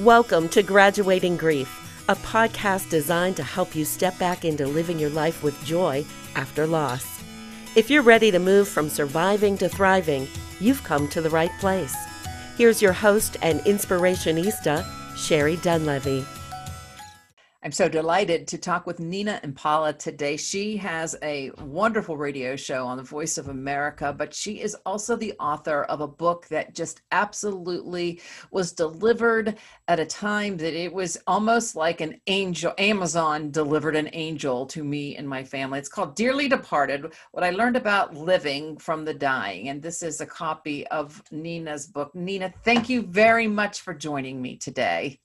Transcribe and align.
Welcome 0.00 0.48
to 0.50 0.62
Graduating 0.62 1.36
Grief, 1.36 1.68
a 2.08 2.14
podcast 2.14 2.88
designed 2.88 3.36
to 3.36 3.42
help 3.42 3.76
you 3.76 3.84
step 3.84 4.18
back 4.18 4.46
into 4.46 4.66
living 4.66 4.98
your 4.98 5.10
life 5.10 5.42
with 5.42 5.62
joy 5.62 6.06
after 6.34 6.66
loss. 6.66 7.22
If 7.76 7.90
you're 7.90 8.00
ready 8.00 8.30
to 8.30 8.38
move 8.38 8.66
from 8.66 8.88
surviving 8.88 9.58
to 9.58 9.68
thriving, 9.68 10.26
you've 10.58 10.82
come 10.84 11.06
to 11.08 11.20
the 11.20 11.28
right 11.28 11.50
place. 11.60 11.94
Here's 12.56 12.80
your 12.80 12.94
host 12.94 13.36
and 13.42 13.60
inspirationista, 13.60 14.86
Sherry 15.18 15.58
Dunlevy. 15.58 16.24
I'm 17.62 17.72
so 17.72 17.90
delighted 17.90 18.48
to 18.48 18.58
talk 18.58 18.86
with 18.86 19.00
Nina 19.00 19.38
Impala 19.42 19.92
today. 19.92 20.38
She 20.38 20.78
has 20.78 21.14
a 21.22 21.50
wonderful 21.60 22.16
radio 22.16 22.56
show 22.56 22.86
on 22.86 22.96
the 22.96 23.02
Voice 23.02 23.36
of 23.36 23.48
America, 23.48 24.14
but 24.16 24.32
she 24.32 24.62
is 24.62 24.74
also 24.86 25.14
the 25.14 25.34
author 25.38 25.82
of 25.82 26.00
a 26.00 26.08
book 26.08 26.48
that 26.48 26.74
just 26.74 27.02
absolutely 27.12 28.22
was 28.50 28.72
delivered 28.72 29.58
at 29.88 30.00
a 30.00 30.06
time 30.06 30.56
that 30.56 30.72
it 30.72 30.90
was 30.90 31.18
almost 31.26 31.76
like 31.76 32.00
an 32.00 32.18
angel. 32.28 32.72
Amazon 32.78 33.50
delivered 33.50 33.94
an 33.94 34.08
angel 34.14 34.64
to 34.64 34.82
me 34.82 35.16
and 35.16 35.28
my 35.28 35.44
family. 35.44 35.78
It's 35.78 35.90
called 35.90 36.16
Dearly 36.16 36.48
Departed 36.48 37.12
What 37.32 37.44
I 37.44 37.50
Learned 37.50 37.76
About 37.76 38.14
Living 38.14 38.78
from 38.78 39.04
the 39.04 39.12
Dying. 39.12 39.68
And 39.68 39.82
this 39.82 40.02
is 40.02 40.22
a 40.22 40.26
copy 40.26 40.86
of 40.86 41.22
Nina's 41.30 41.86
book. 41.86 42.14
Nina, 42.14 42.54
thank 42.64 42.88
you 42.88 43.02
very 43.02 43.48
much 43.48 43.82
for 43.82 43.92
joining 43.92 44.40
me 44.40 44.56
today. 44.56 45.20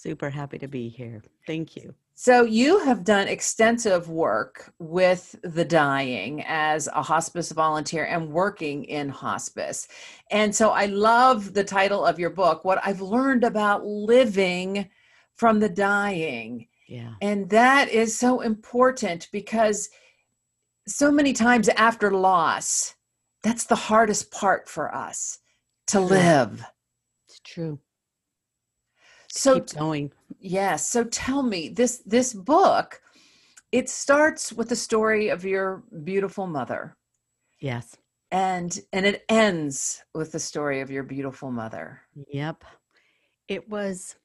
Super 0.00 0.30
happy 0.30 0.56
to 0.56 0.66
be 0.66 0.88
here. 0.88 1.22
Thank 1.46 1.76
you. 1.76 1.94
So, 2.14 2.44
you 2.44 2.78
have 2.78 3.04
done 3.04 3.28
extensive 3.28 4.08
work 4.08 4.72
with 4.78 5.36
the 5.42 5.64
dying 5.64 6.42
as 6.46 6.86
a 6.86 7.02
hospice 7.02 7.52
volunteer 7.52 8.06
and 8.06 8.30
working 8.30 8.84
in 8.84 9.10
hospice. 9.10 9.88
And 10.30 10.56
so, 10.56 10.70
I 10.70 10.86
love 10.86 11.52
the 11.52 11.64
title 11.64 12.02
of 12.02 12.18
your 12.18 12.30
book, 12.30 12.64
What 12.64 12.80
I've 12.82 13.02
Learned 13.02 13.44
About 13.44 13.84
Living 13.84 14.88
from 15.36 15.60
the 15.60 15.68
Dying. 15.68 16.68
Yeah. 16.88 17.12
And 17.20 17.50
that 17.50 17.90
is 17.90 18.18
so 18.18 18.40
important 18.40 19.28
because 19.32 19.90
so 20.88 21.12
many 21.12 21.34
times 21.34 21.68
after 21.68 22.10
loss, 22.10 22.94
that's 23.42 23.64
the 23.64 23.76
hardest 23.76 24.30
part 24.30 24.66
for 24.66 24.94
us 24.94 25.40
to 25.88 26.00
live. 26.00 26.64
It's 27.28 27.40
true 27.40 27.80
so 29.30 29.54
keep 29.54 29.78
going. 29.78 30.12
yes 30.40 30.88
so 30.88 31.04
tell 31.04 31.42
me 31.42 31.68
this 31.68 32.02
this 32.06 32.34
book 32.34 33.00
it 33.72 33.88
starts 33.88 34.52
with 34.52 34.68
the 34.68 34.76
story 34.76 35.28
of 35.28 35.44
your 35.44 35.84
beautiful 36.02 36.46
mother. 36.46 36.96
Yes. 37.60 37.96
And 38.32 38.78
and 38.92 39.06
it 39.06 39.24
ends 39.28 40.02
with 40.14 40.32
the 40.32 40.38
story 40.38 40.80
of 40.80 40.90
your 40.90 41.02
beautiful 41.02 41.50
mother. 41.50 42.00
Yep. 42.32 42.64
It 43.48 43.68
was 43.68 44.16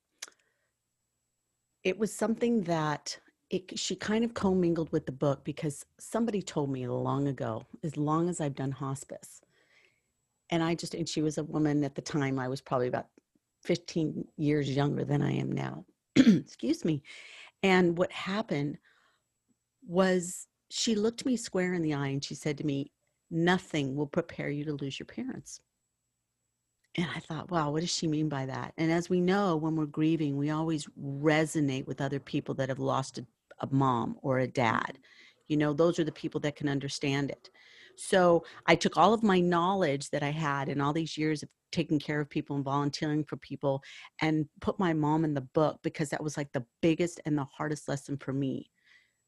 it 1.83 1.97
was 1.97 2.11
something 2.11 2.63
that 2.63 3.19
it, 3.51 3.77
she 3.77 3.95
kind 3.95 4.25
of 4.25 4.33
commingled 4.33 4.91
with 4.91 5.05
the 5.05 5.11
book 5.11 5.43
because 5.43 5.85
somebody 5.99 6.41
told 6.41 6.71
me 6.71 6.87
long 6.87 7.27
ago 7.27 7.63
as 7.83 7.95
long 7.95 8.27
as 8.27 8.41
i've 8.41 8.55
done 8.55 8.71
hospice. 8.71 9.41
And 10.49 10.63
i 10.63 10.75
just 10.75 10.93
and 10.93 11.07
she 11.07 11.21
was 11.21 11.37
a 11.37 11.43
woman 11.43 11.83
at 11.83 11.95
the 11.95 12.01
time 12.01 12.37
i 12.39 12.47
was 12.47 12.61
probably 12.61 12.87
about 12.87 13.07
15 13.65 14.25
years 14.37 14.69
younger 14.69 15.03
than 15.03 15.21
I 15.21 15.33
am 15.33 15.51
now. 15.51 15.85
Excuse 16.15 16.85
me. 16.85 17.01
And 17.63 17.97
what 17.97 18.11
happened 18.11 18.77
was 19.87 20.47
she 20.69 20.95
looked 20.95 21.25
me 21.25 21.37
square 21.37 21.73
in 21.73 21.81
the 21.81 21.93
eye 21.93 22.07
and 22.07 22.23
she 22.23 22.35
said 22.35 22.57
to 22.59 22.65
me, 22.65 22.91
Nothing 23.31 23.95
will 23.95 24.07
prepare 24.07 24.49
you 24.49 24.63
to 24.65 24.73
lose 24.73 24.99
your 24.99 25.07
parents. 25.07 25.59
And 26.97 27.07
I 27.13 27.19
thought, 27.19 27.51
wow, 27.51 27.71
what 27.71 27.81
does 27.81 27.93
she 27.93 28.07
mean 28.07 28.29
by 28.29 28.45
that? 28.45 28.73
And 28.77 28.91
as 28.91 29.09
we 29.09 29.19
know, 29.19 29.57
when 29.57 29.75
we're 29.75 29.85
grieving, 29.85 30.37
we 30.37 30.51
always 30.51 30.87
resonate 31.01 31.87
with 31.87 31.99
other 31.99 32.19
people 32.19 32.55
that 32.55 32.69
have 32.69 32.79
lost 32.79 33.17
a, 33.17 33.25
a 33.59 33.67
mom 33.71 34.15
or 34.21 34.39
a 34.39 34.47
dad. 34.47 34.97
You 35.47 35.57
know, 35.57 35.73
those 35.73 35.99
are 35.99 36.05
the 36.05 36.11
people 36.11 36.39
that 36.41 36.55
can 36.55 36.69
understand 36.69 37.31
it. 37.31 37.49
So 37.97 38.45
I 38.65 38.75
took 38.75 38.95
all 38.97 39.13
of 39.13 39.23
my 39.23 39.39
knowledge 39.39 40.09
that 40.11 40.23
I 40.23 40.31
had 40.31 40.69
in 40.69 40.79
all 40.79 40.93
these 40.93 41.17
years 41.17 41.43
of 41.43 41.49
taking 41.75 41.99
care 41.99 42.21
of 42.21 42.29
people 42.29 42.55
and 42.55 42.63
volunteering 42.63 43.23
for 43.23 43.35
people 43.37 43.83
and 44.21 44.47
put 44.61 44.79
my 44.79 44.93
mom 44.93 45.25
in 45.25 45.33
the 45.33 45.41
book 45.41 45.77
because 45.83 46.09
that 46.09 46.23
was 46.23 46.37
like 46.37 46.51
the 46.53 46.65
biggest 46.81 47.19
and 47.25 47.37
the 47.37 47.43
hardest 47.43 47.89
lesson 47.89 48.17
for 48.17 48.31
me 48.31 48.71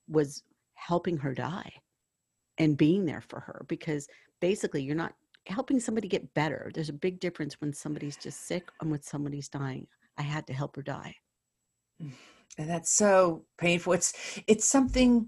was 0.08 0.44
helping 0.76 1.18
her 1.18 1.34
die 1.34 1.70
and 2.58 2.78
being 2.78 3.06
there 3.06 3.22
for 3.22 3.42
her 3.42 3.66
because 3.68 4.08
basically 4.40 4.82
you're 4.82 4.96
not 4.96 5.14
helping 5.46 5.80
somebody 5.80 6.08
get 6.08 6.34
better. 6.34 6.72
There's 6.74 6.90
a 6.90 6.94
big 6.94 7.20
difference 7.20 7.60
when 7.60 7.74
somebody's 7.74 8.16
just 8.16 8.48
sick 8.48 8.70
and 8.80 8.90
when 8.90 9.02
somebody's 9.02 9.50
dying. 9.50 9.88
I 10.18 10.22
had 10.22 10.48
to 10.48 10.54
help 10.54 10.78
her 10.78 10.82
die. 10.82 11.16
Mm, 12.02 12.14
and 12.58 12.70
that's 12.70 12.92
so 12.92 13.44
painful. 13.58 13.94
It's 13.94 14.14
it's 14.48 14.66
something 14.66 15.28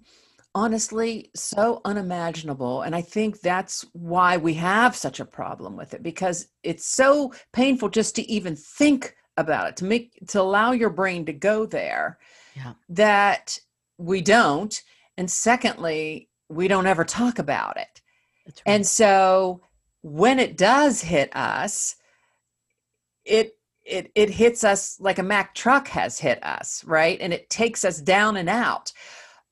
honestly 0.59 1.31
so 1.33 1.79
unimaginable 1.85 2.81
and 2.81 2.93
i 2.93 3.01
think 3.01 3.39
that's 3.39 3.85
why 3.93 4.35
we 4.35 4.53
have 4.53 4.93
such 4.93 5.21
a 5.21 5.25
problem 5.25 5.77
with 5.77 5.93
it 5.93 6.03
because 6.03 6.49
it's 6.63 6.85
so 6.85 7.33
painful 7.53 7.87
just 7.87 8.13
to 8.13 8.29
even 8.29 8.57
think 8.57 9.15
about 9.37 9.69
it 9.69 9.77
to 9.77 9.85
make 9.85 10.11
to 10.27 10.41
allow 10.41 10.73
your 10.73 10.89
brain 10.89 11.25
to 11.25 11.31
go 11.31 11.65
there 11.65 12.17
yeah. 12.57 12.73
that 12.89 13.57
we 13.97 14.19
don't 14.19 14.83
and 15.17 15.31
secondly 15.31 16.27
we 16.49 16.67
don't 16.67 16.87
ever 16.87 17.05
talk 17.05 17.39
about 17.39 17.77
it 17.77 18.01
right. 18.45 18.61
and 18.65 18.85
so 18.85 19.61
when 20.01 20.39
it 20.39 20.57
does 20.57 20.99
hit 20.99 21.33
us 21.37 21.95
it 23.23 23.55
it 23.85 24.11
it 24.13 24.29
hits 24.29 24.65
us 24.65 24.99
like 24.99 25.19
a 25.19 25.23
mack 25.23 25.55
truck 25.55 25.87
has 25.87 26.19
hit 26.19 26.43
us 26.43 26.83
right 26.83 27.17
and 27.21 27.33
it 27.33 27.49
takes 27.49 27.85
us 27.85 28.01
down 28.01 28.35
and 28.35 28.49
out 28.49 28.91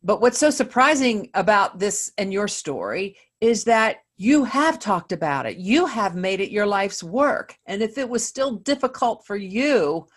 but 0.03 0.21
what's 0.21 0.37
so 0.37 0.49
surprising 0.49 1.29
about 1.33 1.79
this 1.79 2.11
and 2.17 2.31
your 2.31 2.47
story 2.47 3.17
is 3.41 3.63
that 3.65 3.97
you 4.17 4.43
have 4.43 4.79
talked 4.79 5.11
about 5.11 5.45
it. 5.45 5.57
You 5.57 5.85
have 5.85 6.15
made 6.15 6.41
it 6.41 6.51
your 6.51 6.65
life's 6.65 7.03
work. 7.03 7.55
And 7.65 7.81
if 7.81 7.97
it 7.97 8.09
was 8.09 8.25
still 8.25 8.55
difficult 8.55 9.25
for 9.25 9.35
you, 9.35 10.07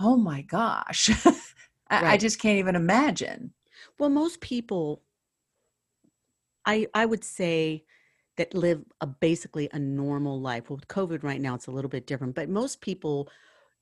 oh 0.00 0.16
my 0.16 0.42
gosh, 0.42 1.10
I, 1.90 2.02
right. 2.02 2.04
I 2.04 2.16
just 2.16 2.40
can't 2.40 2.58
even 2.58 2.74
imagine. 2.74 3.52
Well, 3.98 4.10
most 4.10 4.40
people, 4.40 5.02
I 6.64 6.88
I 6.94 7.06
would 7.06 7.22
say 7.22 7.84
that 8.36 8.54
live 8.54 8.84
a 9.00 9.06
basically 9.06 9.68
a 9.72 9.78
normal 9.78 10.40
life. 10.40 10.68
Well, 10.68 10.76
with 10.76 10.88
COVID 10.88 11.22
right 11.22 11.40
now, 11.40 11.54
it's 11.54 11.68
a 11.68 11.70
little 11.70 11.88
bit 11.88 12.06
different. 12.06 12.34
But 12.34 12.48
most 12.48 12.80
people, 12.80 13.28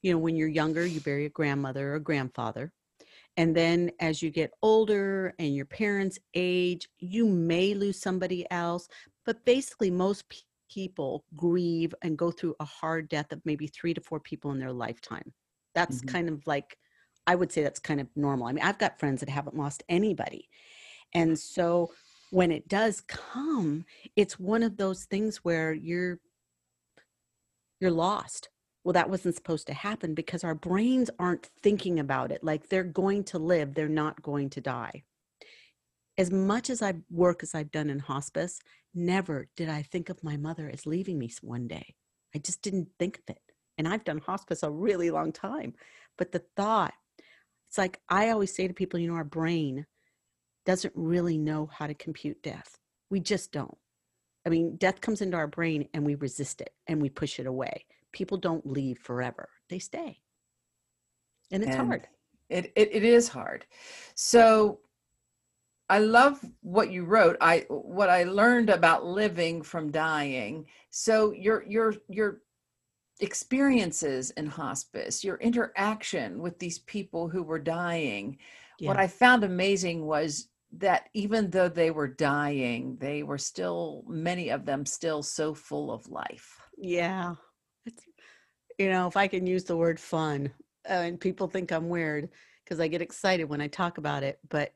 you 0.03 0.13
know, 0.13 0.19
when 0.19 0.37
you're 0.37 0.49
younger, 0.49 0.85
you 0.85 1.01
bury 1.01 1.25
a 1.25 1.31
grandmother 1.31 1.95
or 1.95 1.99
grandfather. 1.99 2.73
And 3.37 3.57
then 3.57 3.91
as 4.01 4.23
you 4.23 4.31
get 4.31 4.53
older 4.63 5.35
and 5.39 5.55
your 5.55 5.65
parents 5.67 6.19
age, 6.35 6.89
you 6.99 7.27
may 7.27 7.75
lose 7.75 8.01
somebody 8.01 8.47
else. 8.51 8.89
But 9.25 9.45
basically, 9.45 9.91
most 9.91 10.25
people 10.71 11.25
grieve 11.37 11.95
and 12.03 12.19
go 12.19 12.31
through 12.31 12.55
a 12.61 12.65
hard 12.65 13.09
death 13.09 13.33
of 13.33 13.41
maybe 13.45 13.67
three 13.67 13.95
to 13.95 14.01
four 14.01 14.21
people 14.21 14.51
in 14.51 14.59
their 14.59 14.73
lifetime. 14.73 15.33
That's 15.75 15.99
mm-hmm. 15.99 16.09
kind 16.09 16.29
of 16.29 16.47
like, 16.47 16.77
I 17.27 17.35
would 17.35 17.53
say 17.53 17.63
that's 17.63 17.81
kind 17.81 18.01
of 18.01 18.09
normal. 18.17 18.47
I 18.47 18.53
mean, 18.53 18.65
I've 18.65 18.79
got 18.79 18.99
friends 18.99 19.21
that 19.21 19.29
haven't 19.29 19.57
lost 19.57 19.83
anybody. 19.89 20.49
And 21.15 21.39
so 21.39 21.91
when 22.31 22.51
it 22.51 22.69
does 22.69 23.03
come, 23.03 23.85
it's 24.17 24.39
one 24.39 24.63
of 24.63 24.77
those 24.77 25.05
things 25.05 25.39
where 25.39 25.73
you're 25.73 26.19
you're 27.81 27.91
lost 27.91 28.49
well 28.85 28.93
that 28.93 29.11
wasn't 29.11 29.35
supposed 29.35 29.67
to 29.67 29.75
happen 29.75 30.15
because 30.15 30.45
our 30.45 30.55
brains 30.55 31.11
aren't 31.19 31.51
thinking 31.63 31.99
about 32.01 32.33
it 32.33 32.43
like 32.43 32.69
they're 32.69 32.85
going 32.85 33.25
to 33.25 33.39
live 33.39 33.75
they're 33.75 33.89
not 33.89 34.23
going 34.23 34.51
to 34.51 34.61
die. 34.61 35.03
As 36.19 36.31
much 36.31 36.71
as 36.71 36.83
i 36.83 36.95
work 37.11 37.43
as 37.43 37.55
i've 37.55 37.71
done 37.71 37.91
in 37.91 37.99
hospice 37.99 38.61
never 38.95 39.49
did 39.57 39.69
i 39.69 39.83
think 39.83 40.09
of 40.09 40.23
my 40.23 40.37
mother 40.37 40.71
as 40.73 40.87
leaving 40.87 41.19
me 41.19 41.31
one 41.41 41.69
day. 41.69 41.95
I 42.35 42.39
just 42.39 42.63
didn't 42.63 42.89
think 42.99 43.19
of 43.19 43.25
it. 43.29 43.43
And 43.79 43.89
i've 43.89 44.05
done 44.05 44.19
hospice 44.19 44.63
a 44.63 44.71
really 44.71 45.11
long 45.11 45.33
time 45.33 45.75
but 46.19 46.33
the 46.33 46.45
thought 46.57 46.95
it's 47.69 47.79
like 47.79 48.01
i 48.09 48.31
always 48.31 48.55
say 48.55 48.69
to 48.69 48.75
people 48.75 48.99
you 49.01 49.09
know 49.09 49.15
our 49.15 49.25
brain 49.25 49.87
doesn't 50.65 50.93
really 50.95 51.39
know 51.39 51.69
how 51.73 51.87
to 51.87 51.95
compute 51.95 52.43
death. 52.43 52.79
We 53.11 53.21
just 53.21 53.53
don't. 53.53 53.77
I 54.45 54.49
mean 54.49 54.77
death 54.77 55.01
comes 55.01 55.21
into 55.23 55.37
our 55.37 55.47
brain 55.47 55.89
and 55.95 56.05
we 56.05 56.17
resist 56.17 56.61
it 56.61 56.71
and 56.89 57.01
we 57.01 57.09
push 57.09 57.39
it 57.39 57.47
away 57.47 57.85
people 58.13 58.37
don't 58.37 58.67
leave 58.67 58.99
forever 58.99 59.49
they 59.73 59.79
stay. 59.79 60.19
And 61.51 61.63
it's 61.63 61.75
and 61.75 61.89
hard. 61.89 62.09
it, 62.51 62.73
it 62.77 62.91
it 62.93 63.05
is 63.05 63.29
hard. 63.29 63.65
So 64.15 64.81
i 65.89 65.99
love 65.99 66.39
what 66.61 66.91
you 66.93 67.05
wrote. 67.05 67.37
I 67.41 67.65
what 67.69 68.11
i 68.11 68.25
learned 68.25 68.71
about 68.71 69.07
living 69.07 69.63
from 69.63 69.91
dying. 69.91 70.67
So 70.91 71.33
your 71.33 71.65
your 71.67 71.95
your 72.09 72.43
experiences 73.21 74.31
in 74.33 74.47
hospice 74.47 75.23
your 75.23 75.37
interaction 75.37 76.43
with 76.43 76.59
these 76.59 76.81
people 76.81 77.29
who 77.29 77.43
were 77.43 77.59
dying 77.59 78.37
yeah. 78.81 78.89
what 78.89 78.97
i 78.97 79.07
found 79.07 79.45
amazing 79.45 80.05
was 80.05 80.49
that 80.73 81.09
even 81.15 81.49
though 81.51 81.69
they 81.69 81.93
were 81.93 82.09
dying 82.09 82.97
they 83.01 83.23
were 83.23 83.39
still 83.39 84.03
many 84.09 84.49
of 84.49 84.65
them 84.65 84.85
still 84.85 85.23
so 85.23 85.55
full 85.55 85.93
of 85.93 86.09
life. 86.09 86.59
Yeah 86.77 87.35
you 88.83 88.91
know, 88.91 89.07
if 89.07 89.17
I 89.17 89.29
can 89.29 89.47
use 89.47 89.65
the 89.65 89.77
word 89.77 90.01
fun, 90.01 90.51
uh, 90.91 90.95
and 90.95 91.21
people 91.21 91.47
think 91.47 91.71
I'm 91.71 91.89
weird 91.89 92.29
because 92.65 92.81
I 92.81 92.89
get 92.89 93.01
excited 93.01 93.45
when 93.45 93.61
I 93.61 93.69
talk 93.69 93.99
about 93.99 94.25
it, 94.25 94.41
but 94.51 94.73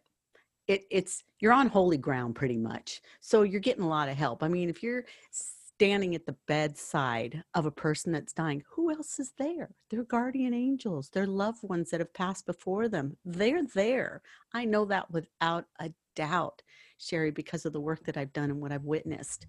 it, 0.69 0.85
it's 0.91 1.25
you're 1.41 1.53
on 1.53 1.69
holy 1.69 1.99
ground 1.99 2.37
pretty 2.37 2.57
much. 2.57 3.01
So 3.21 3.43
you're 3.43 3.61
getting 3.61 3.83
a 3.83 3.89
lot 3.89 4.09
of 4.09 4.17
help. 4.17 4.45
I 4.45 4.49
mean, 4.49 4.69
if 4.69 4.81
you're 4.81 5.05
standing 5.33 6.15
at 6.15 6.25
the 6.25 6.37
bedside 6.47 7.43
of 7.55 7.67
a 7.67 7.71
person 7.71 8.13
that's 8.13 8.33
dying, 8.33 8.63
who 8.71 8.93
else 8.93 9.19
is 9.19 9.33
there? 9.39 9.71
Their 9.91 10.05
guardian 10.05 10.55
angels, 10.55 11.11
their 11.11 11.27
loved 11.27 11.65
ones 11.65 11.91
that 11.91 12.01
have 12.01 12.15
passed 12.15 12.47
before 12.47 12.89
them. 12.89 13.17
They're 13.25 13.67
there. 13.75 14.23
I 14.55 14.65
know 14.67 14.85
that 14.85 15.11
without 15.11 15.67
a 15.81 15.91
doubt, 16.15 16.63
Sherry, 16.99 17.33
because 17.33 17.67
of 17.67 17.73
the 17.73 17.81
work 17.81 18.05
that 18.05 18.17
I've 18.17 18.33
done 18.33 18.51
and 18.51 18.61
what 18.61 18.73
I've 18.73 18.85
witnessed. 18.85 19.47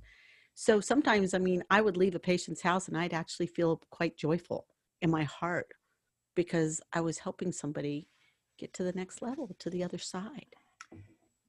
So 0.59 0.79
sometimes, 0.79 1.35
I 1.35 1.37
mean, 1.37 1.63
I 1.69 1.81
would 1.81 1.97
leave 1.97 2.15
a 2.15 2.19
patient's 2.19 2.63
house 2.63 2.87
and 2.87 2.97
I'd 2.97 3.13
actually 3.13 3.45
feel 3.45 3.79
quite 3.91 4.17
joyful 4.17 4.65
in 5.03 5.11
my 5.11 5.23
heart 5.23 5.67
because 6.35 6.81
I 6.91 7.01
was 7.01 7.19
helping 7.19 7.51
somebody 7.51 8.07
get 8.57 8.73
to 8.73 8.83
the 8.83 8.91
next 8.93 9.21
level, 9.21 9.55
to 9.59 9.69
the 9.69 9.83
other 9.83 9.99
side. 9.99 10.55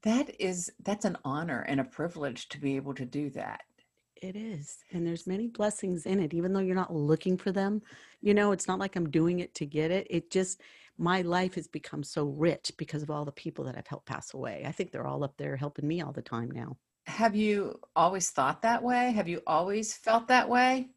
That 0.03 0.39
is 0.39 0.71
that's 0.83 1.05
an 1.05 1.17
honor 1.25 1.61
and 1.67 1.79
a 1.79 1.85
privilege 1.85 2.49
to 2.49 2.61
be 2.61 2.75
able 2.75 2.93
to 2.93 3.03
do 3.03 3.31
that. 3.31 3.61
It 4.21 4.35
is. 4.35 4.77
And 4.91 5.07
there's 5.07 5.25
many 5.25 5.47
blessings 5.47 6.05
in 6.05 6.19
it 6.19 6.35
even 6.35 6.53
though 6.53 6.59
you're 6.59 6.75
not 6.75 6.93
looking 6.93 7.35
for 7.35 7.51
them. 7.51 7.81
You 8.21 8.35
know, 8.35 8.51
it's 8.51 8.67
not 8.67 8.77
like 8.77 8.95
I'm 8.95 9.09
doing 9.09 9.39
it 9.39 9.55
to 9.55 9.65
get 9.65 9.89
it. 9.89 10.05
It 10.11 10.29
just 10.29 10.61
my 10.99 11.23
life 11.23 11.55
has 11.55 11.67
become 11.67 12.03
so 12.03 12.25
rich 12.25 12.73
because 12.77 13.01
of 13.01 13.09
all 13.09 13.25
the 13.25 13.31
people 13.31 13.65
that 13.65 13.75
I've 13.75 13.87
helped 13.87 14.05
pass 14.05 14.35
away. 14.35 14.65
I 14.67 14.71
think 14.71 14.91
they're 14.91 15.07
all 15.07 15.23
up 15.23 15.35
there 15.37 15.57
helping 15.57 15.87
me 15.87 15.99
all 15.99 16.11
the 16.11 16.21
time 16.21 16.51
now. 16.51 16.77
Have 17.09 17.35
you 17.35 17.79
always 17.95 18.29
thought 18.29 18.61
that 18.61 18.83
way? 18.83 19.11
Have 19.11 19.27
you 19.27 19.41
always 19.47 19.93
felt 19.93 20.27
that 20.27 20.47
way? 20.47 20.89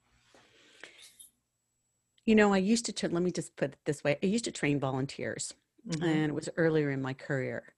You 2.27 2.35
know, 2.35 2.53
I 2.53 2.59
used 2.59 2.85
to, 2.85 3.09
let 3.09 3.23
me 3.23 3.33
just 3.33 3.57
put 3.57 3.73
it 3.73 3.79
this 3.85 4.05
way 4.05 4.19
I 4.23 4.27
used 4.27 4.45
to 4.45 4.53
train 4.53 4.79
volunteers, 4.79 5.55
mm-hmm. 5.89 6.05
and 6.05 6.27
it 6.31 6.35
was 6.35 6.49
earlier 6.57 6.91
in 6.91 7.03
my 7.03 7.15
career. 7.15 7.75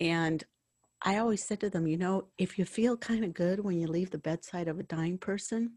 And 0.00 0.42
I 1.02 1.18
always 1.18 1.44
said 1.44 1.60
to 1.60 1.70
them, 1.70 1.86
you 1.86 1.96
know, 1.96 2.28
if 2.38 2.58
you 2.58 2.64
feel 2.64 2.96
kind 2.96 3.24
of 3.24 3.34
good 3.34 3.60
when 3.60 3.78
you 3.78 3.86
leave 3.86 4.10
the 4.10 4.18
bedside 4.18 4.66
of 4.66 4.80
a 4.80 4.82
dying 4.82 5.18
person, 5.18 5.74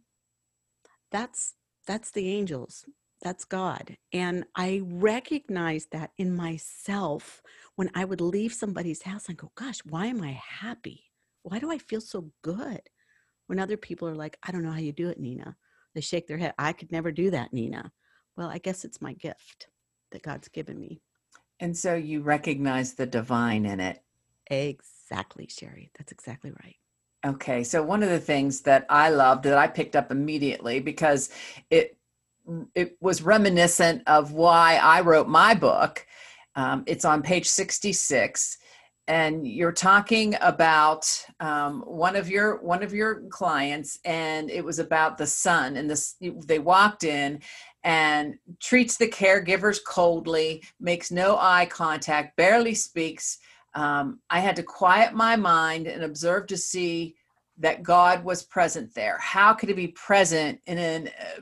that's 1.12 1.54
that's 1.86 2.12
the 2.12 2.30
angels. 2.32 2.86
That's 3.22 3.46
God. 3.46 3.98
And 4.12 4.46
I 4.56 4.82
recognized 4.84 5.92
that 5.92 6.12
in 6.18 6.36
myself 6.36 7.42
when 7.76 7.92
I 7.94 8.06
would 8.06 8.22
leave 8.22 8.54
somebody's 8.54 9.04
house 9.04 9.28
and 9.28 9.38
go, 9.38 9.52
gosh, 9.56 9.80
why 9.86 10.08
am 10.08 10.22
I 10.22 10.32
happy? 10.32 11.13
Why 11.44 11.60
do 11.60 11.72
I 11.72 11.78
feel 11.78 12.02
so 12.02 12.32
good? 12.42 12.82
When 13.48 13.60
other 13.60 13.78
people 13.78 14.08
are 14.08 14.16
like, 14.16 14.38
I 14.44 14.52
don't 14.52 14.64
know 14.64 14.72
how 14.72 14.80
you 14.80 14.94
do 14.94 15.10
it, 15.10 15.20
Nina. 15.20 15.56
They 15.94 16.02
shake 16.02 16.28
their 16.28 16.38
head. 16.38 16.54
I 16.58 16.74
could 16.74 16.92
never 16.92 17.12
do 17.12 17.30
that, 17.32 17.54
Nina. 17.54 17.92
Well, 18.36 18.50
I 18.50 18.58
guess 18.58 18.84
it's 18.84 19.02
my 19.02 19.14
gift 19.14 19.68
that 20.12 20.24
God's 20.24 20.48
given 20.48 20.80
me. 20.80 21.02
And 21.60 21.78
so 21.78 21.96
you 21.96 22.22
recognize 22.22 22.94
the 22.94 23.06
divine 23.06 23.66
in 23.66 23.80
it. 23.80 24.02
Exactly, 24.50 25.48
Sherry. 25.50 25.92
That's 25.98 26.12
exactly 26.12 26.52
right. 26.52 26.76
Okay. 27.26 27.64
So 27.64 27.84
one 27.84 28.04
of 28.04 28.10
the 28.10 28.20
things 28.20 28.62
that 28.62 28.86
I 28.90 29.10
loved 29.10 29.44
that 29.44 29.58
I 29.58 29.68
picked 29.68 29.96
up 29.96 30.12
immediately 30.12 30.80
because 30.80 31.30
it 31.70 31.98
it 32.76 32.98
was 33.00 33.22
reminiscent 33.22 34.04
of 34.08 34.34
why 34.34 34.76
I 34.76 35.00
wrote 35.00 35.30
my 35.30 35.54
book. 35.54 36.06
Um, 36.56 36.84
it's 36.86 37.06
on 37.06 37.22
page 37.22 37.48
66 37.48 38.58
and 39.08 39.46
you're 39.46 39.74
talking 39.74 40.36
about 40.42 41.06
um, 41.40 41.82
one 41.82 42.16
of 42.16 42.30
your 42.30 42.62
one 42.62 42.82
of 42.84 42.94
your 42.94 43.22
clients 43.30 44.00
and 44.06 44.50
it 44.50 44.64
was 44.64 44.80
about 44.80 45.18
the 45.18 45.28
son 45.28 45.76
and 45.76 45.90
this 45.90 46.16
they 46.46 46.60
walked 46.60 47.04
in 47.04 47.42
and 47.84 48.36
treats 48.62 48.96
the 48.96 49.08
caregivers 49.08 49.80
coldly 49.86 50.64
makes 50.80 51.12
no 51.12 51.38
eye 51.38 51.66
contact 51.66 52.38
barely 52.38 52.74
speaks. 52.74 53.40
Um, 53.76 54.20
i 54.30 54.40
had 54.40 54.56
to 54.56 54.64
quiet 54.64 55.14
my 55.14 55.36
mind 55.36 55.88
and 55.88 56.04
observe 56.04 56.48
to 56.48 56.58
see 56.58 57.16
that 57.58 57.84
god 57.84 58.24
was 58.24 58.44
present 58.44 58.94
there. 58.96 59.18
How 59.20 59.54
could 59.54 59.70
he 59.70 59.76
be 59.76 59.90
present 59.90 60.60
in 60.66 60.78
an 60.78 61.08
uh, 61.08 61.42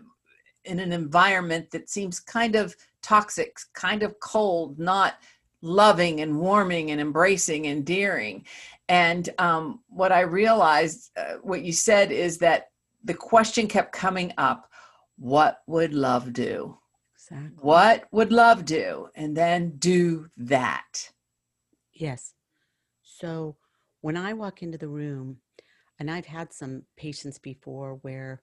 in 0.66 0.80
an 0.80 0.92
environment 0.92 1.70
that 1.72 1.90
seems 1.90 2.20
kind 2.20 2.56
of 2.56 2.76
toxic 3.02 3.58
kind 3.74 4.04
of 4.04 4.20
cold 4.20 4.78
not 4.80 5.16
loving 5.62 6.22
and 6.22 6.40
warming 6.40 6.92
and 6.92 7.00
embracing 7.00 7.68
and 7.68 7.80
endearing. 7.80 8.46
And 8.90 9.30
um, 9.38 9.82
what 9.88 10.12
i 10.12 10.22
realized 10.22 11.12
uh, 11.16 11.36
what 11.42 11.64
you 11.64 11.72
said 11.72 12.12
is 12.12 12.40
that 12.40 12.68
the 13.04 13.14
question 13.14 13.68
kept 13.68 13.92
coming 13.92 14.34
up 14.38 14.70
what 15.18 15.62
would 15.68 15.94
love 15.94 16.34
do? 16.34 16.78
Exactly. 17.16 17.58
what 17.62 18.06
would 18.12 18.32
love 18.32 18.66
do? 18.66 19.08
And 19.16 19.38
then 19.38 19.78
do 19.78 20.28
that. 20.38 21.12
Yes. 21.94 22.34
So 23.04 23.58
when 24.02 24.18
i 24.18 24.34
walk 24.34 24.62
into 24.62 24.78
the 24.78 24.88
room 24.88 25.38
and 26.00 26.12
i've 26.12 26.26
had 26.26 26.52
some 26.52 26.84
patients 26.98 27.40
before 27.40 27.96
where 28.02 28.42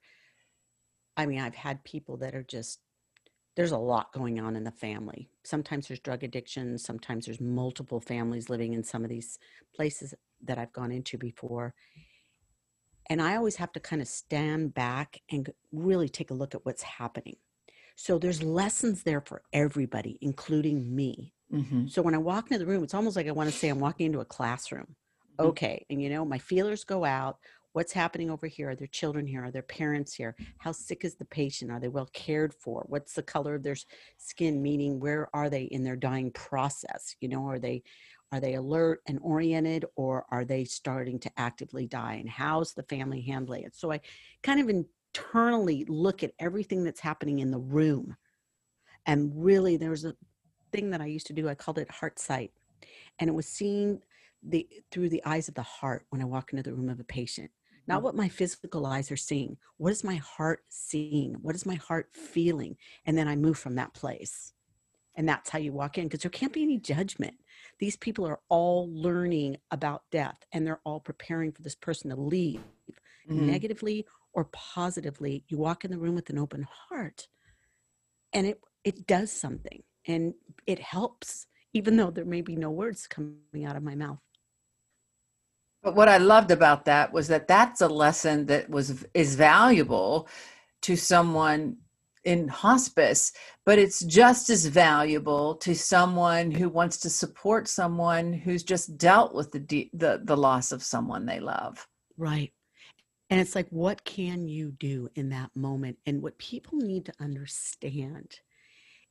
i 1.15 1.25
mean 1.25 1.39
i've 1.39 1.55
had 1.55 1.83
people 1.83 2.17
that 2.17 2.33
are 2.33 2.43
just 2.43 2.79
there's 3.59 3.73
a 3.73 3.77
lot 3.77 4.13
going 4.13 4.39
on 4.39 4.55
in 4.55 4.63
the 4.63 4.71
family. 4.71 5.27
Sometimes 5.43 5.89
there's 5.89 5.99
drug 5.99 6.23
addiction, 6.23 6.77
sometimes 6.77 7.25
there's 7.25 7.41
multiple 7.41 7.99
families 7.99 8.49
living 8.49 8.71
in 8.71 8.85
some 8.85 9.03
of 9.03 9.09
these 9.09 9.37
places 9.75 10.13
that 10.45 10.57
I've 10.57 10.71
gone 10.71 10.93
into 10.93 11.17
before. 11.17 11.73
And 13.09 13.21
I 13.21 13.35
always 13.35 13.57
have 13.57 13.73
to 13.73 13.81
kind 13.81 14.01
of 14.01 14.07
stand 14.07 14.73
back 14.73 15.19
and 15.29 15.51
really 15.73 16.07
take 16.07 16.31
a 16.31 16.33
look 16.33 16.55
at 16.55 16.65
what's 16.65 16.83
happening. 16.83 17.35
So 17.97 18.17
there's 18.17 18.41
lessons 18.41 19.03
there 19.03 19.19
for 19.19 19.41
everybody, 19.51 20.17
including 20.21 20.95
me. 20.95 21.33
Mm-hmm. 21.53 21.87
So 21.87 22.01
when 22.01 22.15
I 22.15 22.19
walk 22.19 22.49
into 22.49 22.63
the 22.63 22.71
room, 22.71 22.85
it's 22.85 22.93
almost 22.93 23.17
like 23.17 23.27
I 23.27 23.31
want 23.31 23.51
to 23.51 23.57
say 23.57 23.67
I'm 23.67 23.81
walking 23.81 24.05
into 24.05 24.21
a 24.21 24.25
classroom. 24.25 24.95
Mm-hmm. 25.37 25.47
Okay. 25.47 25.85
And 25.89 26.01
you 26.01 26.09
know, 26.09 26.23
my 26.23 26.37
feelers 26.37 26.85
go 26.85 27.03
out 27.03 27.39
what's 27.73 27.93
happening 27.93 28.29
over 28.29 28.47
here? 28.47 28.71
Are 28.71 28.75
there 28.75 28.87
children 28.87 29.27
here? 29.27 29.43
Are 29.43 29.51
there 29.51 29.61
parents 29.61 30.13
here? 30.13 30.35
How 30.57 30.71
sick 30.71 31.05
is 31.05 31.15
the 31.15 31.25
patient? 31.25 31.71
Are 31.71 31.79
they 31.79 31.87
well 31.87 32.09
cared 32.13 32.53
for? 32.53 32.83
What's 32.87 33.13
the 33.13 33.23
color 33.23 33.55
of 33.55 33.63
their 33.63 33.75
skin? 34.17 34.61
Meaning 34.61 34.99
where 34.99 35.29
are 35.33 35.49
they 35.49 35.63
in 35.63 35.83
their 35.83 35.95
dying 35.95 36.31
process? 36.31 37.15
You 37.21 37.29
know 37.29 37.45
are 37.47 37.59
they 37.59 37.83
are 38.31 38.39
they 38.39 38.55
alert 38.55 39.01
and 39.07 39.19
oriented 39.21 39.85
or 39.95 40.25
are 40.29 40.45
they 40.45 40.63
starting 40.63 41.19
to 41.19 41.31
actively 41.37 41.87
die? 41.87 42.15
And 42.15 42.29
how's 42.29 42.73
the 42.73 42.83
family 42.83 43.21
handling 43.21 43.63
it? 43.63 43.75
So 43.75 43.91
i 43.91 43.99
kind 44.43 44.59
of 44.59 44.69
internally 44.69 45.85
look 45.87 46.23
at 46.23 46.33
everything 46.39 46.83
that's 46.83 46.99
happening 46.99 47.39
in 47.39 47.49
the 47.49 47.59
room. 47.59 48.15
And 49.05 49.31
really 49.35 49.77
there's 49.77 50.05
a 50.05 50.15
thing 50.71 50.91
that 50.91 51.01
i 51.01 51.05
used 51.05 51.27
to 51.27 51.33
do. 51.33 51.49
I 51.49 51.55
called 51.55 51.79
it 51.79 51.89
heart 51.89 52.19
sight. 52.19 52.51
And 53.19 53.29
it 53.29 53.33
was 53.33 53.47
seeing 53.47 54.01
the 54.43 54.67
through 54.91 55.09
the 55.09 55.23
eyes 55.25 55.49
of 55.49 55.53
the 55.55 55.61
heart 55.61 56.05
when 56.11 56.21
i 56.21 56.25
walk 56.25 56.53
into 56.53 56.63
the 56.63 56.73
room 56.73 56.87
of 56.87 56.99
a 57.01 57.03
patient 57.03 57.51
not 57.89 58.03
what 58.03 58.15
my 58.15 58.29
physical 58.29 58.85
eyes 58.85 59.11
are 59.11 59.17
seeing. 59.17 59.57
What 59.77 59.91
is 59.91 60.03
my 60.03 60.15
heart 60.15 60.61
seeing? 60.69 61.33
What 61.41 61.55
is 61.55 61.65
my 61.65 61.75
heart 61.75 62.09
feeling? 62.13 62.77
And 63.05 63.17
then 63.17 63.27
I 63.27 63.35
move 63.35 63.57
from 63.57 63.75
that 63.75 63.95
place. 63.95 64.53
And 65.15 65.27
that's 65.27 65.49
how 65.49 65.57
you 65.57 65.73
walk 65.73 65.97
in 65.97 66.05
because 66.05 66.21
there 66.21 66.29
can't 66.29 66.53
be 66.53 66.61
any 66.61 66.77
judgment. 66.77 67.33
These 67.79 67.97
people 67.97 68.27
are 68.27 68.39
all 68.47 68.87
learning 68.91 69.57
about 69.71 70.03
death 70.11 70.37
and 70.53 70.65
they're 70.65 70.79
all 70.85 70.99
preparing 70.99 71.51
for 71.51 71.63
this 71.63 71.75
person 71.75 72.11
to 72.11 72.15
leave 72.15 72.61
mm-hmm. 73.27 73.47
negatively 73.47 74.05
or 74.33 74.45
positively. 74.45 75.43
You 75.47 75.57
walk 75.57 75.83
in 75.83 75.91
the 75.91 75.97
room 75.97 76.15
with 76.15 76.29
an 76.29 76.37
open 76.37 76.67
heart 76.89 77.27
and 78.33 78.45
it, 78.45 78.61
it 78.83 79.07
does 79.07 79.31
something 79.31 79.81
and 80.07 80.35
it 80.67 80.79
helps, 80.79 81.47
even 81.73 81.97
though 81.97 82.11
there 82.11 82.23
may 82.23 82.41
be 82.41 82.55
no 82.55 82.69
words 82.69 83.07
coming 83.07 83.65
out 83.65 83.75
of 83.75 83.83
my 83.83 83.95
mouth. 83.95 84.19
But 85.81 85.95
what 85.95 86.09
I 86.09 86.17
loved 86.17 86.51
about 86.51 86.85
that 86.85 87.13
was 87.13 87.27
that 87.29 87.47
that's 87.47 87.81
a 87.81 87.87
lesson 87.87 88.47
that 88.47 88.69
was 88.69 89.05
is 89.13 89.35
valuable 89.35 90.27
to 90.81 90.95
someone 90.95 91.77
in 92.25 92.49
hospice, 92.49 93.31
but 93.65 93.79
it's 93.79 94.03
just 94.03 94.49
as 94.49 94.65
valuable 94.65 95.55
to 95.55 95.73
someone 95.73 96.51
who 96.51 96.67
wants 96.67 96.97
to 96.99 97.09
support 97.09 97.67
someone 97.67 98.33
who's 98.33 98.63
just 98.63 98.97
dealt 98.97 99.33
with 99.33 99.51
the 99.51 99.89
the 99.93 100.21
the 100.23 100.37
loss 100.37 100.71
of 100.71 100.83
someone 100.83 101.25
they 101.25 101.39
love. 101.39 101.87
Right. 102.17 102.51
And 103.29 103.39
it's 103.39 103.55
like 103.55 103.69
what 103.69 104.03
can 104.03 104.47
you 104.47 104.71
do 104.71 105.09
in 105.15 105.29
that 105.29 105.51
moment? 105.55 105.97
And 106.05 106.21
what 106.21 106.37
people 106.39 106.77
need 106.79 107.05
to 107.05 107.13
understand 107.21 108.39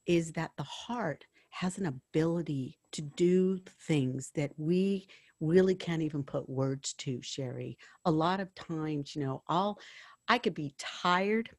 is 0.07 0.33
that 0.33 0.51
the 0.57 0.65
heart 0.65 1.25
has 1.51 1.79
an 1.79 1.87
ability 1.87 2.79
to 2.93 3.03
do 3.03 3.61
things 3.87 4.33
that 4.35 4.53
we 4.59 5.07
really 5.41 5.75
can't 5.75 6.03
even 6.03 6.23
put 6.23 6.49
words 6.49 6.93
to, 6.95 7.21
Sherry. 7.23 7.79
A 8.05 8.11
lot 8.11 8.41
of 8.41 8.55
times, 8.55 9.15
you 9.15 9.25
know, 9.25 9.43
I'll, 9.49 9.79
I 10.29 10.39
could 10.39 10.55
be 10.55 10.75
tired. 10.79 11.51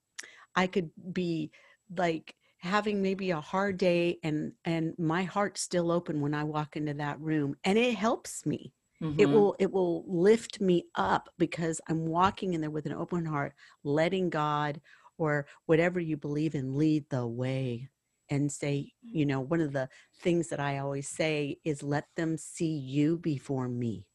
I 0.55 0.67
could 0.67 0.89
be 1.11 1.51
like 1.95 2.35
having 2.59 3.01
maybe 3.01 3.31
a 3.31 3.39
hard 3.39 3.77
day 3.77 4.19
and 4.21 4.51
and 4.65 4.93
my 4.97 5.23
heart's 5.23 5.61
still 5.61 5.91
open 5.91 6.19
when 6.19 6.33
I 6.33 6.43
walk 6.43 6.75
into 6.75 6.93
that 6.95 7.19
room 7.19 7.55
and 7.63 7.77
it 7.77 7.95
helps 7.95 8.45
me. 8.45 8.73
Mm-hmm. 9.01 9.19
It 9.19 9.29
will 9.29 9.55
it 9.59 9.71
will 9.71 10.03
lift 10.07 10.59
me 10.59 10.85
up 10.95 11.29
because 11.37 11.79
I'm 11.87 12.05
walking 12.05 12.53
in 12.53 12.61
there 12.61 12.69
with 12.69 12.85
an 12.85 12.93
open 12.93 13.25
heart, 13.25 13.53
letting 13.83 14.29
God 14.29 14.81
or 15.17 15.47
whatever 15.65 15.99
you 15.99 16.17
believe 16.17 16.53
in 16.53 16.75
lead 16.77 17.05
the 17.09 17.25
way. 17.25 17.89
And 18.29 18.51
say, 18.51 18.91
you 19.01 19.25
know, 19.25 19.39
one 19.39 19.61
of 19.61 19.73
the 19.73 19.89
things 20.21 20.49
that 20.49 20.59
I 20.59 20.79
always 20.79 21.07
say 21.07 21.57
is 21.63 21.83
let 21.83 22.05
them 22.15 22.37
see 22.37 22.77
you 22.77 23.17
before 23.17 23.67
me. 23.67 24.05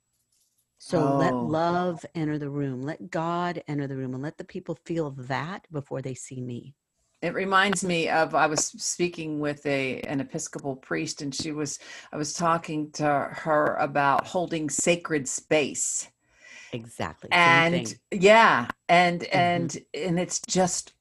So 0.79 1.15
oh. 1.15 1.17
let 1.17 1.35
love 1.35 2.05
enter 2.15 2.39
the 2.39 2.51
room, 2.51 2.83
let 2.83 3.11
God 3.11 3.63
enter 3.69 3.87
the 3.87 3.97
room, 3.97 4.15
and 4.15 4.23
let 4.23 4.37
the 4.37 4.45
people 4.45 4.79
feel 4.85 5.13
that 5.13 5.67
before 5.73 6.03
they 6.03 6.15
see 6.15 6.43
me. 6.43 6.75
It 7.23 7.33
reminds 7.33 7.83
me 7.83 8.11
of 8.11 8.35
I 8.35 8.47
was 8.47 8.67
speaking 8.67 9.41
with 9.41 9.65
a 9.65 10.03
an 10.03 10.21
Episcopal 10.21 10.77
priest, 10.77 11.23
and 11.23 11.35
she 11.35 11.53
was 11.53 11.79
I 12.13 12.19
was 12.19 12.35
talking 12.35 12.91
to 12.93 13.07
her 13.07 13.77
about 13.77 14.27
holding 14.27 14.69
sacred 14.69 15.27
space. 15.27 16.07
Exactly. 16.75 17.31
And 17.33 17.95
yeah, 18.11 18.69
and 18.91 19.21
mm-hmm. 19.21 19.39
and 19.39 19.79
and 19.95 20.21
it's 20.21 20.41
just 20.47 20.93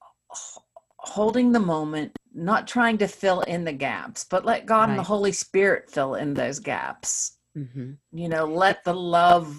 holding 1.04 1.52
the 1.52 1.60
moment, 1.60 2.18
not 2.34 2.68
trying 2.68 2.98
to 2.98 3.08
fill 3.08 3.42
in 3.42 3.64
the 3.64 3.74
gaps, 3.74 4.24
but 4.24 4.46
let 4.46 4.66
God 4.66 4.82
right. 4.82 4.90
and 4.90 5.00
the 5.00 5.04
Holy 5.04 5.32
Spirit 5.32 5.90
fill 5.90 6.16
in 6.16 6.34
those 6.34 6.60
gaps. 6.60 7.38
Mm-hmm. 7.58 7.92
You 8.12 8.30
know, 8.30 8.46
let 8.46 8.84
the 8.84 8.94
love, 8.94 9.56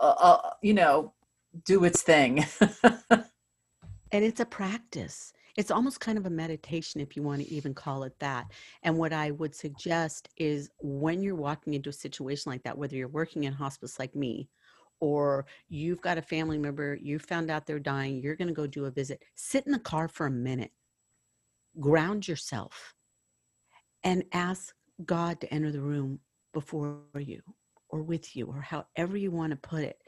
uh, 0.00 0.14
uh, 0.18 0.50
you 0.62 0.74
know, 0.74 1.12
do 1.64 1.84
its 1.84 2.02
thing. 2.02 2.44
and 3.10 3.24
it's 4.24 4.40
a 4.40 4.46
practice 4.46 5.32
it's 5.56 5.70
almost 5.70 6.00
kind 6.00 6.18
of 6.18 6.26
a 6.26 6.30
meditation 6.30 7.00
if 7.00 7.16
you 7.16 7.22
want 7.22 7.40
to 7.42 7.52
even 7.52 7.72
call 7.72 8.02
it 8.04 8.18
that 8.18 8.46
and 8.82 8.96
what 8.96 9.12
i 9.12 9.30
would 9.30 9.54
suggest 9.54 10.28
is 10.36 10.70
when 10.80 11.22
you're 11.22 11.34
walking 11.34 11.74
into 11.74 11.90
a 11.90 11.92
situation 11.92 12.50
like 12.52 12.62
that 12.62 12.76
whether 12.76 12.96
you're 12.96 13.08
working 13.08 13.44
in 13.44 13.52
hospice 13.52 13.98
like 13.98 14.14
me 14.14 14.48
or 15.00 15.46
you've 15.68 16.00
got 16.00 16.18
a 16.18 16.22
family 16.22 16.58
member 16.58 16.94
you 17.00 17.18
found 17.18 17.50
out 17.50 17.66
they're 17.66 17.78
dying 17.78 18.20
you're 18.20 18.36
going 18.36 18.48
to 18.48 18.54
go 18.54 18.66
do 18.66 18.84
a 18.84 18.90
visit 18.90 19.22
sit 19.34 19.66
in 19.66 19.72
the 19.72 19.78
car 19.78 20.08
for 20.08 20.26
a 20.26 20.30
minute 20.30 20.72
ground 21.80 22.26
yourself 22.26 22.94
and 24.04 24.24
ask 24.32 24.74
god 25.04 25.40
to 25.40 25.52
enter 25.52 25.70
the 25.70 25.80
room 25.80 26.18
before 26.52 27.02
you 27.18 27.40
or 27.88 28.02
with 28.02 28.34
you 28.34 28.46
or 28.46 28.60
however 28.60 29.16
you 29.16 29.30
want 29.30 29.50
to 29.50 29.56
put 29.56 29.82
it. 29.82 29.98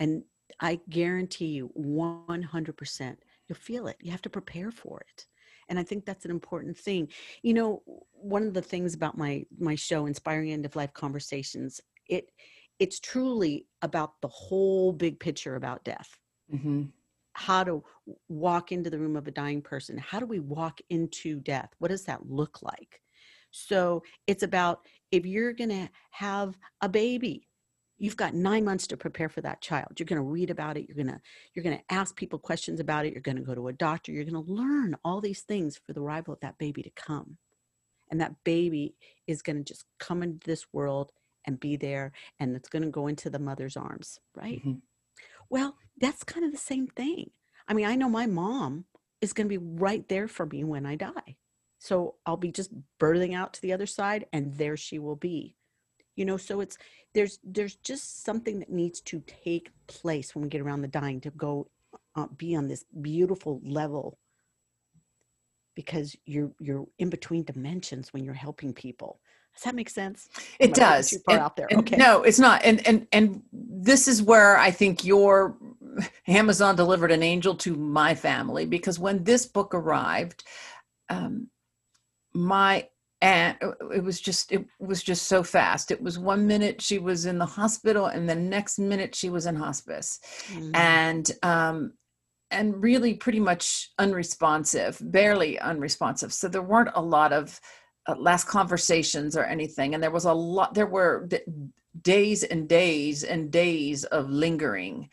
And 0.00 0.22
i 0.60 0.80
guarantee 0.88 1.46
you 1.46 1.70
100% 1.78 3.16
you'll 3.46 3.56
feel 3.56 3.86
it. 3.86 3.96
You 4.00 4.10
have 4.10 4.22
to 4.22 4.30
prepare 4.30 4.70
for 4.70 5.00
it. 5.00 5.26
And 5.68 5.78
i 5.78 5.82
think 5.82 6.04
that's 6.04 6.24
an 6.24 6.30
important 6.30 6.76
thing. 6.76 7.08
You 7.42 7.54
know 7.54 7.82
one 8.12 8.44
of 8.46 8.54
the 8.54 8.62
things 8.62 8.94
about 8.94 9.18
my 9.18 9.44
my 9.58 9.74
show 9.74 10.06
inspiring 10.06 10.52
end 10.52 10.64
of 10.64 10.76
life 10.76 10.92
conversations 10.92 11.80
it 12.08 12.30
it's 12.78 13.00
truly 13.00 13.66
about 13.82 14.12
the 14.22 14.28
whole 14.28 14.92
big 14.92 15.18
picture 15.18 15.56
about 15.56 15.84
death. 15.84 16.08
Mm-hmm. 16.52 16.84
How 17.38 17.62
to 17.62 17.84
walk 18.28 18.72
into 18.72 18.90
the 18.90 18.98
room 18.98 19.14
of 19.14 19.28
a 19.28 19.30
dying 19.30 19.62
person 19.62 19.96
how 19.96 20.18
do 20.18 20.26
we 20.26 20.40
walk 20.40 20.80
into 20.90 21.38
death? 21.40 21.70
What 21.78 21.88
does 21.88 22.04
that 22.04 22.28
look 22.28 22.62
like? 22.62 23.00
So 23.50 24.02
it's 24.26 24.42
about 24.42 24.80
if 25.10 25.24
you're 25.24 25.52
going 25.52 25.70
to 25.70 25.88
have 26.10 26.58
a 26.80 26.88
baby 26.88 27.46
you've 28.00 28.16
got 28.16 28.32
nine 28.34 28.64
months 28.64 28.86
to 28.86 28.96
prepare 28.96 29.28
for 29.28 29.40
that 29.40 29.60
child. 29.60 29.88
You're 29.98 30.06
going 30.06 30.22
to 30.22 30.28
read 30.28 30.50
about 30.50 30.76
it 30.76 30.86
you're 30.88 30.96
going 30.96 31.14
to 31.14 31.20
you're 31.54 31.62
going 31.62 31.78
to 31.78 31.94
ask 31.94 32.16
people 32.16 32.38
questions 32.38 32.80
about 32.80 33.06
it 33.06 33.12
you're 33.12 33.22
going 33.22 33.36
to 33.36 33.42
go 33.42 33.54
to 33.54 33.68
a 33.68 33.72
doctor 33.72 34.12
you're 34.12 34.24
going 34.24 34.44
to 34.44 34.52
learn 34.52 34.96
all 35.04 35.20
these 35.20 35.42
things 35.42 35.80
for 35.84 35.92
the 35.92 36.00
arrival 36.00 36.34
of 36.34 36.40
that 36.40 36.58
baby 36.58 36.82
to 36.82 36.90
come. 36.90 37.36
And 38.10 38.20
that 38.20 38.34
baby 38.42 38.94
is 39.26 39.42
going 39.42 39.56
to 39.56 39.64
just 39.64 39.84
come 39.98 40.22
into 40.22 40.46
this 40.46 40.66
world 40.72 41.12
and 41.46 41.60
be 41.60 41.76
there 41.76 42.12
and 42.40 42.56
it's 42.56 42.68
going 42.68 42.82
to 42.82 42.90
go 42.90 43.06
into 43.06 43.30
the 43.30 43.38
mother's 43.38 43.76
arms 43.76 44.18
right? 44.34 44.58
Mm-hmm. 44.58 44.78
well 45.50 45.76
that's 46.00 46.24
kind 46.24 46.44
of 46.44 46.52
the 46.52 46.58
same 46.58 46.86
thing. 46.86 47.30
I 47.66 47.74
mean 47.74 47.86
i 47.86 47.94
know 47.94 48.08
my 48.08 48.26
mom 48.26 48.84
is 49.20 49.32
going 49.32 49.48
to 49.48 49.58
be 49.58 49.66
right 49.84 50.08
there 50.08 50.28
for 50.28 50.46
me 50.46 50.64
when 50.64 50.86
i 50.86 50.96
die. 50.96 51.36
So 51.78 52.16
i'll 52.26 52.36
be 52.36 52.52
just 52.52 52.70
birthing 52.98 53.34
out 53.34 53.54
to 53.54 53.62
the 53.62 53.72
other 53.72 53.86
side 53.86 54.26
and 54.32 54.54
there 54.54 54.76
she 54.76 54.98
will 54.98 55.16
be. 55.16 55.54
You 56.16 56.24
know 56.24 56.36
so 56.36 56.60
it's 56.60 56.78
there's 57.14 57.38
there's 57.42 57.76
just 57.76 58.24
something 58.24 58.58
that 58.60 58.70
needs 58.70 59.00
to 59.02 59.22
take 59.44 59.70
place 59.86 60.34
when 60.34 60.42
we 60.42 60.48
get 60.48 60.60
around 60.60 60.82
the 60.82 60.88
dying 60.88 61.20
to 61.22 61.30
go 61.30 61.68
uh, 62.14 62.26
be 62.36 62.54
on 62.54 62.68
this 62.68 62.84
beautiful 63.00 63.60
level 63.64 64.18
because 65.74 66.16
you're 66.26 66.50
you're 66.58 66.86
in 66.98 67.08
between 67.08 67.44
dimensions 67.44 68.12
when 68.12 68.24
you're 68.24 68.34
helping 68.34 68.72
people 68.72 69.20
does 69.54 69.64
that 69.64 69.74
make 69.74 69.90
sense? 69.90 70.28
It 70.60 70.74
does 70.74 71.10
too 71.10 71.18
far 71.26 71.34
and, 71.34 71.44
out 71.44 71.56
there. 71.56 71.68
okay. 71.72 71.96
no 71.96 72.22
it's 72.22 72.38
not 72.38 72.64
and 72.64 72.86
and 72.86 73.06
and 73.12 73.42
this 73.52 74.06
is 74.06 74.22
where 74.22 74.56
i 74.56 74.70
think 74.70 75.04
your 75.04 75.56
amazon 76.28 76.76
delivered 76.76 77.10
an 77.10 77.22
angel 77.22 77.54
to 77.56 77.74
my 77.74 78.14
family 78.14 78.66
because 78.66 78.98
when 78.98 79.24
this 79.24 79.46
book 79.46 79.74
arrived 79.74 80.44
um 81.08 81.48
my 82.34 82.86
and 83.20 83.56
it 83.92 84.02
was 84.02 84.20
just 84.20 84.52
it 84.52 84.64
was 84.78 85.02
just 85.02 85.26
so 85.26 85.42
fast. 85.42 85.90
It 85.90 86.00
was 86.00 86.18
one 86.18 86.46
minute 86.46 86.80
she 86.80 86.98
was 86.98 87.26
in 87.26 87.38
the 87.38 87.46
hospital 87.46 88.06
and 88.06 88.28
the 88.28 88.34
next 88.34 88.78
minute 88.78 89.14
she 89.14 89.28
was 89.28 89.46
in 89.46 89.56
hospice. 89.56 90.20
Mm. 90.52 90.76
and 90.76 91.30
um 91.42 91.92
and 92.50 92.82
really 92.82 93.14
pretty 93.14 93.40
much 93.40 93.90
unresponsive 93.98 94.98
barely 95.00 95.58
unresponsive. 95.58 96.32
So 96.32 96.48
there 96.48 96.62
weren't 96.62 96.90
a 96.94 97.02
lot 97.02 97.32
of 97.32 97.60
uh, 98.08 98.16
last 98.18 98.44
conversations 98.44 99.36
or 99.36 99.44
anything 99.44 99.94
and 99.94 100.02
there 100.02 100.10
was 100.10 100.24
a 100.24 100.32
lot 100.32 100.74
there 100.74 100.86
were 100.86 101.26
d- 101.26 101.38
days 102.02 102.42
and 102.44 102.68
days 102.68 103.24
and 103.24 103.50
days 103.50 104.04
of 104.04 104.30
lingering. 104.30 105.08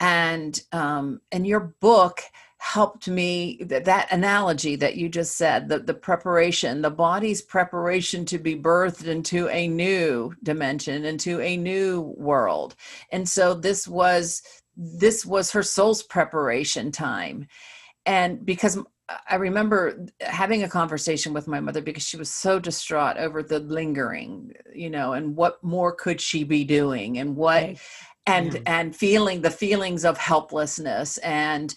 And 0.00 0.60
um 0.72 1.20
and 1.32 1.46
your 1.46 1.74
book 1.80 2.22
helped 2.60 3.06
me 3.08 3.58
that, 3.60 3.84
that 3.84 4.10
analogy 4.10 4.74
that 4.74 4.96
you 4.96 5.08
just 5.08 5.36
said 5.36 5.68
the, 5.68 5.78
the 5.78 5.94
preparation 5.94 6.82
the 6.82 6.90
body's 6.90 7.40
preparation 7.40 8.24
to 8.24 8.38
be 8.38 8.56
birthed 8.56 9.06
into 9.06 9.48
a 9.48 9.68
new 9.68 10.34
dimension 10.42 11.04
into 11.04 11.40
a 11.40 11.56
new 11.56 12.14
world. 12.16 12.74
And 13.12 13.28
so 13.28 13.54
this 13.54 13.86
was 13.86 14.42
this 14.76 15.26
was 15.26 15.50
her 15.52 15.62
soul's 15.62 16.02
preparation 16.02 16.92
time. 16.92 17.46
And 18.06 18.44
because 18.44 18.78
I 19.28 19.36
remember 19.36 20.06
having 20.20 20.64
a 20.64 20.68
conversation 20.68 21.32
with 21.32 21.48
my 21.48 21.60
mother 21.60 21.80
because 21.80 22.02
she 22.02 22.16
was 22.16 22.30
so 22.30 22.58
distraught 22.58 23.16
over 23.16 23.42
the 23.42 23.60
lingering, 23.60 24.52
you 24.74 24.90
know, 24.90 25.14
and 25.14 25.34
what 25.34 25.62
more 25.64 25.92
could 25.92 26.20
she 26.20 26.44
be 26.44 26.64
doing 26.64 27.18
and 27.18 27.34
what 27.34 27.62
right. 27.62 27.80
and 28.26 28.54
yeah. 28.54 28.60
and 28.66 28.94
feeling 28.94 29.40
the 29.40 29.50
feelings 29.50 30.04
of 30.04 30.18
helplessness 30.18 31.16
and 31.18 31.74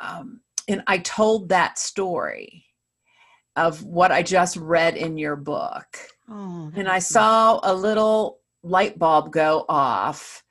um, 0.00 0.40
and 0.68 0.82
I 0.86 0.98
told 0.98 1.48
that 1.48 1.78
story 1.78 2.64
of 3.54 3.82
what 3.84 4.12
I 4.12 4.22
just 4.22 4.56
read 4.56 4.96
in 4.96 5.16
your 5.16 5.36
book. 5.36 5.86
Oh, 6.28 6.70
and 6.74 6.88
I 6.88 6.98
saw 6.98 7.60
a 7.62 7.72
little 7.72 8.40
light 8.62 8.98
bulb 8.98 9.32
go 9.32 9.64
off, 9.68 10.42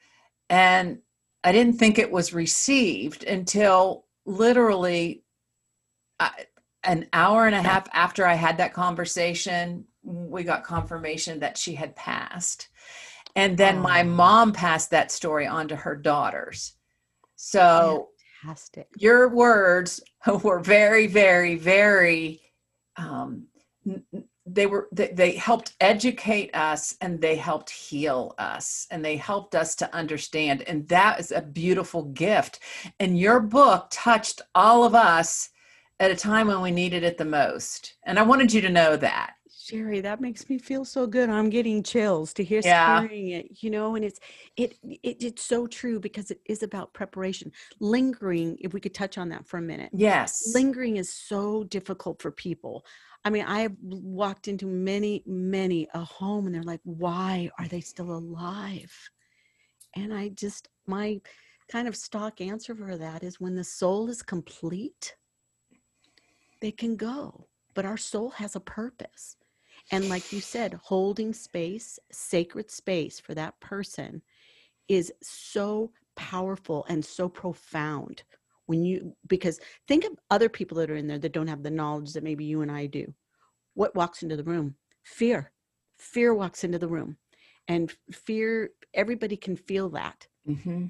and 0.50 1.00
I 1.44 1.52
didn't 1.52 1.78
think 1.78 2.00
it 2.00 2.12
was 2.12 2.34
received 2.34 3.26
until 3.26 4.06
literally 4.26 5.25
an 6.84 7.08
hour 7.14 7.46
and 7.46 7.56
a 7.56 7.62
half 7.62 7.88
after 7.94 8.26
I 8.26 8.36
had 8.36 8.58
that 8.58 8.74
conversation. 8.74 9.86
We 10.04 10.44
got 10.44 10.64
confirmation 10.64 11.40
that 11.40 11.58
she 11.58 11.74
had 11.74 11.96
passed. 11.96 12.70
And 13.36 13.58
then 13.58 13.78
oh. 13.78 13.82
my 13.82 14.04
mom 14.04 14.54
passed 14.54 14.92
that 14.92 15.12
story 15.12 15.48
on 15.48 15.68
to 15.70 15.76
her 15.76 15.96
daughters. 15.96 16.74
So 17.36 18.10
Fantastic. 18.42 18.88
Your 18.98 19.30
words 19.30 20.02
were 20.44 20.60
very, 20.60 21.08
very, 21.08 21.56
very. 21.56 22.42
Um, 22.98 23.48
they 24.46 24.68
were 24.68 24.88
they, 24.92 25.08
they 25.08 25.32
helped 25.32 25.74
educate 25.80 26.56
us 26.56 26.96
and 27.02 27.20
they 27.20 27.36
helped 27.36 27.70
heal 27.70 28.36
us 28.38 28.86
and 28.92 29.04
they 29.04 29.18
helped 29.18 29.56
us 29.56 29.76
to 29.76 29.94
understand 29.94 30.62
and 30.64 30.88
that 30.88 31.20
is 31.20 31.32
a 31.32 31.42
beautiful 31.42 32.04
gift 32.04 32.60
and 33.00 33.20
your 33.20 33.40
book 33.40 33.88
touched 33.90 34.42
all 34.54 34.84
of 34.84 34.94
us 34.94 35.50
at 36.00 36.12
a 36.12 36.16
time 36.16 36.48
when 36.48 36.62
we 36.62 36.72
needed 36.72 37.04
it 37.04 37.18
the 37.18 37.26
most 37.26 37.96
and 38.06 38.20
i 38.20 38.24
wanted 38.24 38.52
you 38.52 38.62
to 38.62 38.70
know 38.70 38.96
that 38.96 39.36
Sherry, 39.66 40.00
that 40.02 40.22
makes 40.22 40.48
me 40.48 40.60
feel 40.60 40.86
so 40.86 41.08
good. 41.08 41.28
I'm 41.28 41.50
getting 41.50 41.82
chills 41.82 42.34
to 42.34 42.44
hear 42.44 42.62
yeah. 42.64 43.02
hearing 43.02 43.30
it, 43.30 43.64
you 43.64 43.72
know, 43.72 43.96
and 43.96 44.06
it's 44.06 44.20
it, 44.58 44.78
it 44.84 45.24
it's 45.24 45.44
so 45.44 45.66
true 45.66 46.00
because 46.00 46.30
it 46.30 46.40
is 46.46 46.62
about 46.62 46.94
preparation. 46.94 47.52
Lingering, 47.80 48.58
if 48.60 48.74
we 48.74 48.80
could 48.80 48.94
touch 48.94 49.18
on 49.18 49.30
that 49.30 49.48
for 49.48 49.58
a 49.58 49.64
minute. 49.64 49.90
Yes. 49.92 50.52
Lingering 50.54 50.98
is 50.98 51.12
so 51.12 51.64
difficult 51.64 52.22
for 52.22 52.30
people. 52.30 52.86
I 53.24 53.32
mean, 53.32 53.46
I 53.46 53.62
have 53.62 53.76
walked 53.82 54.48
into 54.48 54.68
many, 54.68 55.24
many 55.26 55.88
a 55.96 56.04
home 56.04 56.46
and 56.46 56.54
they're 56.54 56.62
like, 56.62 56.82
why 56.84 57.50
are 57.58 57.68
they 57.68 57.82
still 57.82 58.12
alive? 58.12 58.94
And 59.96 60.14
I 60.14 60.30
just 60.30 60.68
my 60.86 61.20
kind 61.72 61.88
of 61.88 61.96
stock 61.96 62.40
answer 62.40 62.76
for 62.76 62.98
that 62.98 63.24
is 63.24 63.40
when 63.40 63.56
the 63.56 63.64
soul 63.64 64.10
is 64.10 64.22
complete, 64.22 65.16
they 66.62 66.72
can 66.72 66.96
go. 66.96 67.48
But 67.74 67.86
our 67.86 67.98
soul 67.98 68.30
has 68.32 68.56
a 68.56 68.60
purpose 68.62 69.38
and 69.92 70.10
like 70.10 70.34
you 70.34 70.42
said, 70.42 70.80
holding 70.84 71.34
space, 71.34 72.00
sacred 72.12 72.72
space 72.72 73.20
for 73.20 73.34
that 73.36 73.60
person 73.60 74.22
is 74.88 75.12
so 75.22 75.92
powerful 76.16 76.86
and 76.90 77.04
so 77.04 77.30
profound 77.30 78.24
when 78.68 78.84
you 78.84 79.16
because 79.28 79.60
think 79.88 80.06
of 80.06 80.14
other 80.32 80.50
people 80.50 80.78
that 80.78 80.90
are 80.90 80.96
in 80.96 81.08
there 81.08 81.20
that 81.20 81.34
don't 81.34 81.48
have 81.48 81.64
the 81.64 81.70
knowledge 81.72 82.14
that 82.14 82.24
maybe 82.24 82.46
you 82.46 82.62
and 82.62 82.72
I 82.72 82.88
do. 82.88 83.14
what 83.76 83.96
walks 83.96 84.24
into 84.24 84.38
the 84.38 84.44
room? 84.44 84.76
Fear. 85.04 85.52
Fear 86.00 86.34
walks 86.34 86.64
into 86.64 86.80
the 86.80 86.88
room. 86.88 87.18
And 87.68 87.94
fear, 88.12 88.72
everybody 88.94 89.38
can 89.38 89.56
feel 89.56 89.90
that. 89.90 90.28
Mm-hmm. 90.48 90.88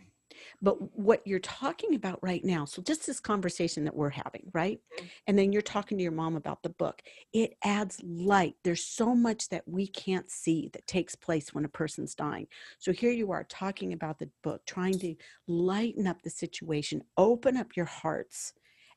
But 0.61 0.97
what 0.97 1.21
you're 1.25 1.39
talking 1.39 1.95
about 1.95 2.19
right 2.21 2.43
now, 2.43 2.65
so 2.65 2.81
just 2.81 3.05
this 3.05 3.19
conversation 3.19 3.83
that 3.85 3.95
we're 3.95 4.09
having, 4.09 4.49
right? 4.53 4.79
Mm-hmm. 4.95 5.05
And 5.27 5.37
then 5.37 5.51
you're 5.51 5.61
talking 5.61 5.97
to 5.97 6.03
your 6.03 6.11
mom 6.11 6.35
about 6.35 6.63
the 6.63 6.69
book, 6.69 7.01
it 7.33 7.55
adds 7.63 8.01
light. 8.03 8.55
There's 8.63 8.83
so 8.83 9.15
much 9.15 9.49
that 9.49 9.63
we 9.67 9.87
can't 9.87 10.29
see 10.29 10.69
that 10.73 10.87
takes 10.87 11.15
place 11.15 11.53
when 11.53 11.65
a 11.65 11.69
person's 11.69 12.15
dying. 12.15 12.47
So 12.79 12.91
here 12.91 13.11
you 13.11 13.31
are 13.31 13.43
talking 13.43 13.93
about 13.93 14.19
the 14.19 14.29
book, 14.43 14.65
trying 14.65 14.99
to 14.99 15.15
lighten 15.47 16.07
up 16.07 16.21
the 16.21 16.29
situation, 16.29 17.03
open 17.17 17.57
up 17.57 17.75
your 17.75 17.85
hearts, 17.85 18.53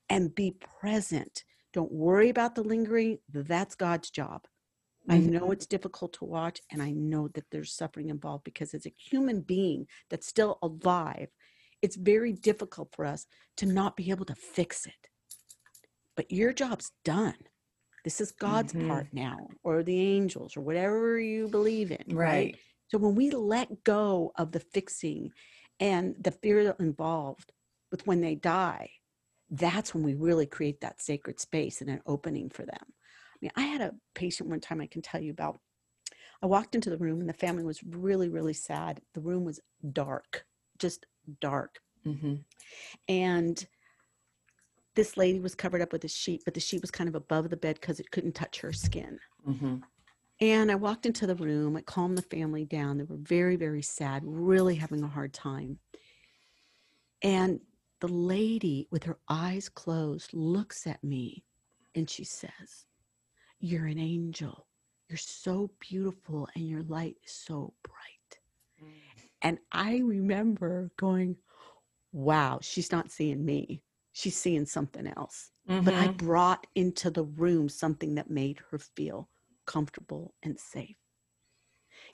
and 0.09 0.35
be 0.35 0.53
present. 0.81 1.45
Don't 1.73 1.93
worry 1.93 2.31
about 2.31 2.55
the 2.55 2.63
lingering, 2.63 3.19
that's 3.33 3.75
God's 3.75 4.11
job. 4.11 4.47
I 5.09 5.19
know 5.19 5.51
it's 5.51 5.67
difficult 5.67 6.13
to 6.15 6.25
watch, 6.25 6.61
and 6.71 6.83
I 6.83 6.91
know 6.93 7.29
that 7.29 7.45
there's 7.51 7.73
suffering 7.73 8.11
involved 8.11 8.45
because 8.45 8.75
as 8.75 8.87
a 8.87 8.95
human 8.97 9.41
being 9.41 9.87
that's 10.11 10.27
still 10.27 10.59
alive, 10.63 11.29
it's 11.81 11.97
very 11.97 12.33
difficult 12.33 12.95
for 12.95 13.05
us 13.05 13.27
to 13.57 13.67
not 13.67 13.97
be 13.97 14.11
able 14.11 14.25
to 14.27 14.35
fix 14.35 14.87
it. 14.87 15.09
But 16.17 16.31
your 16.33 16.53
job's 16.53 16.93
done. 17.05 17.37
This 18.05 18.21
is 18.21 18.33
God's 18.33 18.73
Mhm. 18.73 18.89
part 18.89 19.13
now, 19.13 19.49
or 19.63 19.83
the 19.83 20.01
angels, 20.01 20.57
or 20.57 20.61
whatever 20.61 21.21
you 21.21 21.49
believe 21.49 21.91
in. 21.91 22.05
Right. 22.09 22.59
So 22.89 22.99
when 22.99 23.15
we 23.15 23.31
let 23.31 23.85
go 23.85 24.33
of 24.37 24.53
the 24.53 24.61
fixing 24.61 25.33
and 25.79 26.17
the 26.23 26.33
fear 26.33 26.75
involved 26.81 27.53
with 27.91 28.07
when 28.07 28.21
they 28.21 28.35
die, 28.35 28.91
that's 29.51 29.95
when 29.95 30.03
we 30.03 30.15
really 30.15 30.47
create 30.47 30.81
that 30.81 31.01
sacred 31.01 31.41
space 31.41 31.81
and 31.81 31.91
an 31.91 32.03
opening 32.07 32.51
for 32.51 32.67
them. 32.67 32.95
I 33.41 33.45
mean, 33.45 33.51
I 33.57 33.63
had 33.63 33.81
a 33.81 33.95
patient 34.15 34.49
one 34.49 34.61
time 34.61 34.81
I 34.81 34.87
can 34.87 35.03
tell 35.03 35.21
you 35.21 35.31
about. 35.31 35.59
I 36.43 36.47
walked 36.47 36.75
into 36.75 36.91
the 36.91 36.99
room 36.99 37.21
and 37.21 37.29
the 37.29 37.35
family 37.35 37.65
was 37.65 37.83
really, 37.83 38.29
really 38.29 38.53
sad. 38.53 39.01
The 39.15 39.21
room 39.21 39.45
was 39.45 39.61
dark, 39.93 40.45
just 40.79 41.07
dark. 41.41 41.79
Mm-hmm. 42.07 42.37
And 43.09 43.67
this 44.95 45.17
lady 45.17 45.41
was 45.41 45.55
covered 45.55 45.83
up 45.83 45.93
with 45.93 46.05
a 46.05 46.09
sheet, 46.09 46.43
but 46.45 46.55
the 46.55 46.61
sheet 46.61 46.81
was 46.81 46.91
kind 46.91 47.09
of 47.09 47.15
above 47.15 47.51
the 47.51 47.57
bed 47.57 47.79
because 47.81 48.01
it 48.01 48.11
couldn't 48.11 48.35
touch 48.35 48.61
her 48.61 48.73
skin. 48.73 49.19
Mm-hmm. 49.49 49.77
And 50.41 50.71
I 50.71 50.77
walked 50.77 51.07
into 51.07 51.27
the 51.27 51.35
room, 51.35 51.77
I 51.77 51.81
calmed 51.81 52.19
the 52.19 52.23
family 52.23 52.65
down. 52.65 52.99
They 52.99 53.05
were 53.05 53.17
very, 53.17 53.57
very 53.57 53.83
sad, 53.83 54.23
really 54.25 54.77
having 54.77 55.03
a 55.03 55.09
hard 55.09 55.33
time. 55.33 55.79
And 57.23 57.61
the 58.01 58.09
lady, 58.09 58.87
with 58.93 59.05
her 59.05 59.19
eyes 59.29 59.69
closed, 59.69 60.33
looks 60.33 60.87
at 60.87 61.03
me 61.03 61.45
and 61.95 62.09
she 62.09 62.23
says, 62.23 62.87
You're 63.61 63.87
an 63.87 63.99
angel. 63.99 64.67
You're 65.09 65.17
so 65.19 65.71
beautiful 65.81 66.49
and 66.55 66.69
your 66.69 66.83
light 66.83 67.17
is 67.25 67.33
so 67.33 67.75
bright. 67.83 68.41
And 69.43 69.59
I 69.73 69.99
remember 69.99 70.91
going, 70.97 71.37
Wow, 72.13 72.61
she's 72.63 72.93
not 72.93 73.11
seeing 73.11 73.45
me. 73.45 73.83
She's 74.13 74.37
seeing 74.37 74.67
something 74.67 75.07
else. 75.07 75.51
But 75.81 75.95
I 75.95 76.09
Mhm. 76.09 76.17
brought 76.17 76.67
into 76.75 77.11
the 77.11 77.25
room 77.25 77.69
something 77.69 78.15
that 78.17 78.31
made 78.31 78.61
her 78.71 78.79
feel 78.79 79.29
comfortable 79.67 80.35
and 80.43 80.59
safe. 80.59 80.97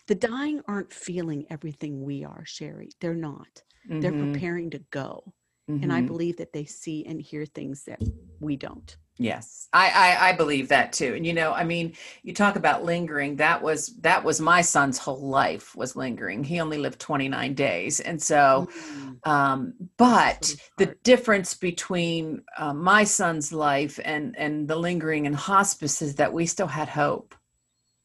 The 0.09 0.15
dying 0.17 0.63
aren't 0.69 0.93
feeling 0.93 1.47
everything 1.51 2.03
we 2.05 2.25
are, 2.25 2.45
Sherry. 2.45 2.91
They're 3.01 3.15
not. 3.15 3.63
They're 4.01 4.13
Mhm. 4.13 4.29
preparing 4.31 4.71
to 4.71 4.81
go. 4.91 5.35
And 5.83 5.93
I 5.93 6.01
Mhm. 6.01 6.07
believe 6.09 6.37
that 6.39 6.53
they 6.53 6.65
see 6.65 7.05
and 7.07 7.21
hear 7.23 7.47
things 7.47 7.85
that 7.85 8.01
we 8.41 8.57
don't. 8.57 8.97
Yes, 9.19 9.69
I, 9.73 9.91
I 9.91 10.29
I 10.31 10.33
believe 10.33 10.69
that 10.69 10.93
too. 10.93 11.15
And 11.15 11.25
you 11.25 11.33
know, 11.33 11.53
I 11.53 11.63
mean, 11.65 11.95
you 12.25 12.35
talk 12.35 12.57
about 12.57 12.85
lingering. 12.85 13.37
That 13.37 13.63
was 13.63 13.95
that 14.01 14.25
was 14.25 14.41
my 14.41 14.61
son's 14.61 14.99
whole 14.99 15.29
life 15.29 15.75
was 15.77 15.95
lingering. 15.95 16.43
He 16.43 16.61
only 16.61 16.79
lived 16.79 16.99
29 16.99 17.55
days, 17.55 18.01
and 18.01 18.21
so, 18.21 18.69
Mm, 18.91 19.21
um, 19.25 19.75
but 19.99 20.45
so 20.45 20.57
the 20.79 20.97
difference 21.05 21.55
between 21.55 22.43
uh, 22.59 22.75
my 22.75 23.05
son's 23.05 23.53
life 23.53 24.01
and 24.05 24.37
and 24.37 24.67
the 24.69 24.77
lingering 24.77 25.27
in 25.27 25.35
hospice 25.35 26.03
is 26.03 26.17
that 26.17 26.33
we 26.33 26.47
still 26.47 26.67
had 26.69 26.89
hope, 26.89 27.35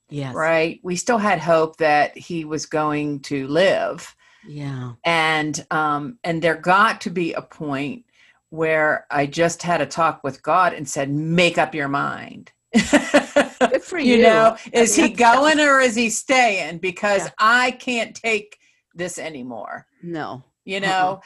yes. 0.09 0.33
right? 0.33 0.79
We 0.83 0.95
still 0.95 1.17
had 1.17 1.39
hope 1.39 1.77
that 1.77 2.17
he 2.17 2.45
was 2.45 2.65
going 2.65 3.21
to 3.21 3.47
live, 3.47 4.15
Yeah. 4.43 4.95
and 5.05 5.65
um, 5.71 6.19
and 6.23 6.41
there 6.41 6.55
got 6.57 7.01
to 7.01 7.09
be 7.09 7.33
a 7.33 7.41
point 7.41 8.05
where 8.49 9.05
I 9.11 9.25
just 9.25 9.63
had 9.63 9.81
a 9.81 9.85
talk 9.85 10.23
with 10.23 10.41
God 10.41 10.73
and 10.73 10.87
said, 10.87 11.09
"Make 11.11 11.57
up 11.57 11.75
your 11.75 11.87
mind." 11.87 12.51
Good 12.73 13.83
for 13.83 13.97
you. 13.99 14.15
you 14.17 14.23
know, 14.23 14.57
is 14.73 14.95
he 14.95 15.09
going 15.09 15.59
or 15.59 15.79
is 15.79 15.95
he 15.95 16.09
staying? 16.09 16.77
Because 16.79 17.23
Yeah. 17.25 17.31
I 17.39 17.71
can't 17.71 18.15
take 18.15 18.57
this 18.93 19.17
anymore. 19.17 19.85
No. 20.03 20.43
You 20.65 20.77
Uh-uh. 20.77 20.87
know. 20.87 21.21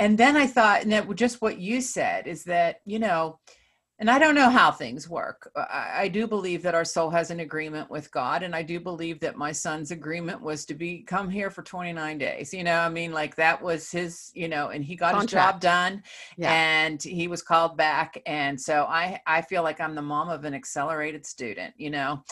And 0.00 0.16
then 0.16 0.36
I 0.36 0.46
thought, 0.46 0.82
and 0.82 0.92
that 0.92 1.12
just 1.16 1.42
what 1.42 1.58
you 1.58 1.80
said 1.80 2.26
is 2.26 2.44
that 2.44 2.80
you 2.84 2.98
know, 2.98 3.38
and 4.00 4.08
I 4.08 4.18
don't 4.20 4.34
know 4.36 4.48
how 4.48 4.70
things 4.70 5.08
work. 5.08 5.50
I, 5.56 5.90
I 6.02 6.08
do 6.08 6.26
believe 6.26 6.62
that 6.62 6.74
our 6.74 6.84
soul 6.84 7.10
has 7.10 7.30
an 7.30 7.40
agreement 7.40 7.90
with 7.90 8.10
God, 8.12 8.42
and 8.42 8.54
I 8.54 8.62
do 8.62 8.78
believe 8.78 9.18
that 9.20 9.36
my 9.36 9.50
son's 9.52 9.90
agreement 9.90 10.40
was 10.40 10.64
to 10.66 10.74
be 10.74 11.02
come 11.02 11.28
here 11.28 11.50
for 11.50 11.62
29 11.62 12.16
days. 12.18 12.54
You 12.54 12.62
know, 12.64 12.78
I 12.78 12.88
mean, 12.88 13.12
like 13.12 13.34
that 13.36 13.60
was 13.60 13.90
his, 13.90 14.30
you 14.34 14.48
know, 14.48 14.68
and 14.68 14.84
he 14.84 14.94
got 14.94 15.16
his 15.20 15.26
job 15.26 15.60
done, 15.60 16.02
Yeah. 16.36 16.52
and 16.52 17.02
he 17.02 17.26
was 17.28 17.42
called 17.42 17.76
back. 17.76 18.22
And 18.26 18.60
so 18.60 18.84
I, 18.88 19.20
I 19.26 19.42
feel 19.42 19.62
like 19.64 19.80
I'm 19.80 19.94
the 19.94 20.02
mom 20.02 20.28
of 20.28 20.44
an 20.44 20.54
accelerated 20.54 21.26
student. 21.26 21.74
You 21.76 21.90
know, 21.90 22.22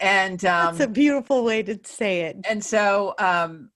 and 0.00 0.44
um, 0.44 0.76
That's 0.76 0.88
a 0.88 0.92
beautiful 0.92 1.44
way 1.44 1.62
to 1.64 1.78
say 1.84 2.22
it. 2.22 2.36
and 2.48 2.64
so 2.64 3.14
um 3.18 3.70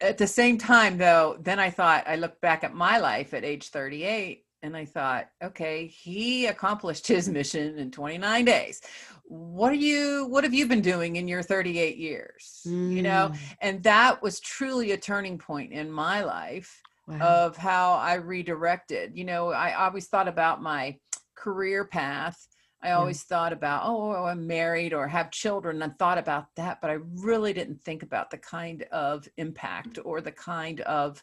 at 0.00 0.18
the 0.18 0.26
same 0.26 0.58
time 0.58 0.98
though 0.98 1.36
then 1.40 1.58
i 1.58 1.70
thought 1.70 2.04
i 2.06 2.16
looked 2.16 2.40
back 2.40 2.64
at 2.64 2.74
my 2.74 2.98
life 2.98 3.32
at 3.32 3.44
age 3.44 3.68
38 3.68 4.43
and 4.64 4.76
i 4.76 4.84
thought 4.84 5.28
okay 5.42 5.86
he 5.86 6.46
accomplished 6.46 7.06
his 7.06 7.28
mission 7.28 7.78
in 7.78 7.90
29 7.90 8.44
days 8.44 8.80
what 9.24 9.70
are 9.72 9.82
you 9.90 10.26
what 10.28 10.44
have 10.44 10.54
you 10.54 10.66
been 10.66 10.80
doing 10.80 11.16
in 11.16 11.28
your 11.28 11.42
38 11.42 11.96
years 11.96 12.60
you 12.64 13.02
know 13.02 13.30
Mm, 13.32 13.38
and 13.60 13.82
that 13.84 14.22
was 14.22 14.40
truly 14.40 14.92
a 14.92 14.96
turning 14.96 15.38
point 15.38 15.72
in 15.72 15.90
my 15.90 16.22
life 16.24 16.82
wow. 17.06 17.18
of 17.20 17.56
how 17.56 17.94
I 17.94 18.14
redirected. 18.14 19.16
You 19.16 19.24
know, 19.24 19.50
I 19.50 19.74
always 19.74 20.06
thought 20.08 20.28
about 20.28 20.62
my 20.62 20.96
career 21.34 21.84
path. 21.84 22.38
I 22.82 22.88
Yeah. 22.88 22.98
always 22.98 23.22
thought 23.22 23.52
about, 23.52 23.82
oh, 23.86 24.24
I'm 24.24 24.46
married 24.46 24.92
or 24.92 25.08
have 25.08 25.30
children. 25.30 25.82
I 25.82 25.88
thought 25.88 26.18
about 26.18 26.46
that, 26.56 26.80
but 26.82 26.90
I 26.90 26.98
really 27.14 27.52
didn't 27.52 27.80
think 27.82 28.02
about 28.02 28.30
the 28.30 28.38
kind 28.38 28.82
of 28.92 29.26
impact 29.38 29.98
or 30.04 30.20
the 30.20 30.32
kind 30.32 30.80
of 30.82 31.22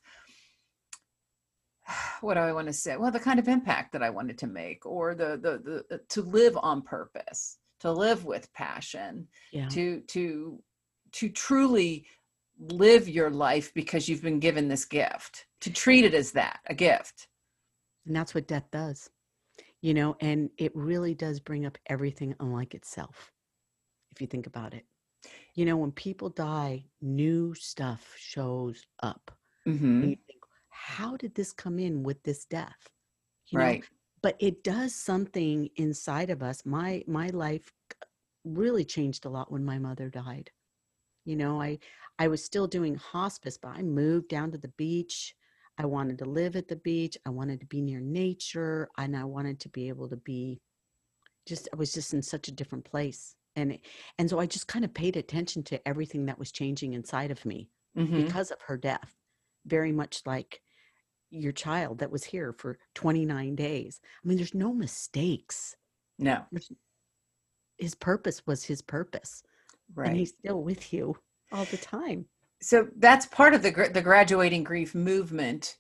what 2.22 2.36
do 2.36 2.42
I 2.42 2.54
want 2.54 2.68
to 2.68 2.74
say? 2.74 2.98
Well, 2.98 3.12
the 3.12 3.20
kind 3.20 3.40
of 3.40 3.48
impact 3.48 3.94
that 3.94 4.04
I 4.04 4.10
wanted 4.10 4.38
to 4.40 4.48
make, 4.48 4.86
or 4.86 5.16
the 5.16 5.38
the 5.38 5.84
the 5.90 6.00
to 6.10 6.22
live 6.22 6.58
on 6.62 6.82
purpose, 6.82 7.58
to 7.82 7.92
live 7.92 8.26
with 8.26 8.52
passion, 8.54 9.28
yeah. 9.52 9.68
to 9.70 10.02
to 10.02 10.62
to 11.14 11.30
truly 11.30 12.06
live 12.60 13.10
your 13.10 13.30
life 13.32 13.74
because 13.74 14.08
you've 14.08 14.22
been 14.22 14.40
given 14.40 14.68
this 14.68 14.86
gift 14.86 15.48
to 15.62 15.72
treat 15.72 16.06
it 16.06 16.14
as 16.14 16.32
that 16.34 16.60
a 16.68 16.76
gift 16.76 17.28
And 18.06 18.16
that's 18.16 18.34
what 18.36 18.48
death 18.48 18.66
does, 18.72 19.10
you 19.82 19.94
know, 19.94 20.16
and 20.22 20.50
it 20.58 20.72
really 20.76 21.14
does 21.16 21.40
bring 21.40 21.66
up 21.66 21.78
everything 21.88 22.36
unlike 22.40 22.74
itself, 22.76 23.32
if 24.12 24.22
you 24.22 24.28
think 24.28 24.48
about 24.48 24.74
it. 24.74 24.86
You 25.56 25.66
know, 25.66 25.78
when 25.78 25.92
people 25.92 26.30
die, 26.30 26.86
new 27.02 27.54
stuff 27.56 28.14
shows 28.18 28.86
up. 29.04 29.32
mm-hmm. 29.68 30.14
And 30.88 30.98
you 30.98 30.98
think, 30.98 31.08
how 31.08 31.18
did 31.18 31.36
this 31.36 31.54
come 31.54 31.80
in 31.80 32.04
with 32.04 32.24
this 32.24 32.46
death? 32.46 32.90
You 33.50 33.60
know, 33.60 33.78
right 33.78 33.86
but 34.22 34.38
it 34.40 34.64
does 34.64 34.96
something 34.96 35.70
inside 35.78 36.30
of 36.30 36.44
us. 36.44 36.66
My 36.66 37.04
my 37.08 37.30
life 37.30 37.74
really 38.46 38.86
changed 38.86 39.26
a 39.26 39.30
lot 39.30 39.52
when 39.52 39.66
my 39.66 39.80
mother 39.80 40.10
died. 40.10 40.52
You 41.26 41.36
know, 41.38 41.62
I 41.62 41.80
I 42.20 42.28
was 42.30 42.44
still 42.44 42.68
doing 42.68 42.96
hospice, 42.96 43.58
but 43.58 43.70
I 43.78 43.84
moved 43.84 44.30
down 44.30 44.52
to 44.52 44.58
the 44.58 44.70
beach. 44.70 45.36
I 45.78 45.86
wanted 45.86 46.20
to 46.20 46.26
live 46.26 46.56
at 46.56 46.68
the 46.70 46.78
beach. 46.78 47.18
I 47.26 47.32
wanted 47.32 47.62
to 47.62 47.68
be 47.68 47.82
near 47.82 48.02
nature, 48.02 48.90
and 48.98 49.16
I 49.18 49.26
wanted 49.26 49.60
to 49.62 49.70
be 49.70 49.90
able 49.90 50.10
to 50.10 50.18
be 50.18 50.62
just. 51.48 51.70
I 51.74 51.78
was 51.78 51.94
just 51.94 52.14
in 52.14 52.22
such 52.24 52.48
a 52.50 52.52
different 52.52 52.86
place, 52.86 53.36
and 53.56 53.80
and 54.20 54.30
so 54.30 54.40
I 54.40 54.48
just 54.48 54.68
kind 54.68 54.86
of 54.86 54.94
paid 54.94 55.18
attention 55.18 55.64
to 55.66 55.88
everything 55.88 56.28
that 56.28 56.40
was 56.40 56.52
changing 56.52 56.94
inside 56.94 57.32
of 57.32 57.46
me 57.46 57.70
Mhm. 57.96 58.36
because 58.36 58.52
of 58.52 58.62
her 58.68 58.78
death. 58.78 59.16
Very 59.66 59.92
much 59.92 60.24
like 60.26 60.62
your 61.32 61.52
child 61.54 62.00
that 62.00 62.12
was 62.12 62.24
here 62.26 62.54
for 62.54 62.78
29 62.96 63.56
days. 63.56 64.00
I 64.24 64.28
mean, 64.28 64.38
there's 64.38 64.54
no 64.54 64.74
mistakes. 64.74 65.76
no 66.20 66.46
his 67.78 67.96
purpose 67.96 68.46
was 68.46 68.64
his 68.64 68.82
purpose, 68.82 69.42
and 69.88 69.98
right 69.98 70.16
he's 70.16 70.34
still 70.38 70.62
with 70.62 70.94
you 70.94 71.18
all 71.52 71.66
the 71.66 71.78
time. 71.78 72.26
so 72.62 72.88
that's 72.98 73.26
part 73.26 73.54
of 73.54 73.64
the 73.64 73.90
the 73.94 74.02
graduating 74.02 74.64
grief 74.64 74.94
movement 74.94 75.78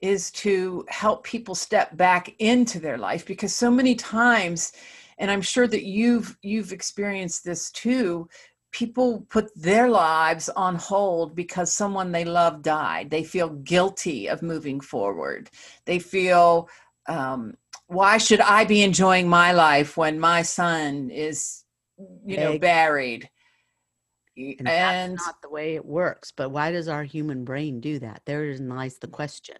is 0.00 0.30
to 0.30 0.84
help 0.88 1.24
people 1.24 1.54
step 1.54 1.96
back 1.96 2.34
into 2.38 2.78
their 2.80 2.98
life 2.98 3.24
because 3.24 3.54
so 3.54 3.70
many 3.70 3.94
times 3.94 4.72
and 5.18 5.30
i'm 5.30 5.40
sure 5.40 5.66
that 5.66 5.84
you've 5.84 6.36
you've 6.42 6.72
experienced 6.72 7.44
this 7.44 7.70
too 7.70 8.28
people 8.76 9.26
put 9.30 9.50
their 9.56 9.88
lives 9.88 10.50
on 10.50 10.74
hold 10.74 11.34
because 11.34 11.72
someone 11.72 12.12
they 12.12 12.26
love 12.26 12.60
died. 12.60 13.10
They 13.10 13.24
feel 13.24 13.48
guilty 13.48 14.26
of 14.28 14.42
moving 14.42 14.80
forward. 14.80 15.48
They 15.86 15.98
feel 15.98 16.68
um, 17.08 17.54
why 17.86 18.18
should 18.18 18.40
i 18.40 18.64
be 18.64 18.82
enjoying 18.82 19.28
my 19.28 19.52
life 19.52 19.96
when 19.96 20.20
my 20.20 20.42
son 20.42 21.08
is 21.10 21.64
you 22.26 22.36
know 22.36 22.58
buried? 22.58 23.30
And, 24.36 24.56
and 24.58 24.66
that's 24.66 25.26
not 25.26 25.40
the 25.40 25.48
way 25.48 25.76
it 25.76 25.86
works 25.86 26.30
but 26.36 26.50
why 26.50 26.70
does 26.70 26.88
our 26.88 27.04
human 27.04 27.44
brain 27.44 27.80
do 27.80 27.98
that? 28.00 28.22
There 28.26 28.58
lies 28.58 28.98
the 28.98 29.08
question. 29.08 29.56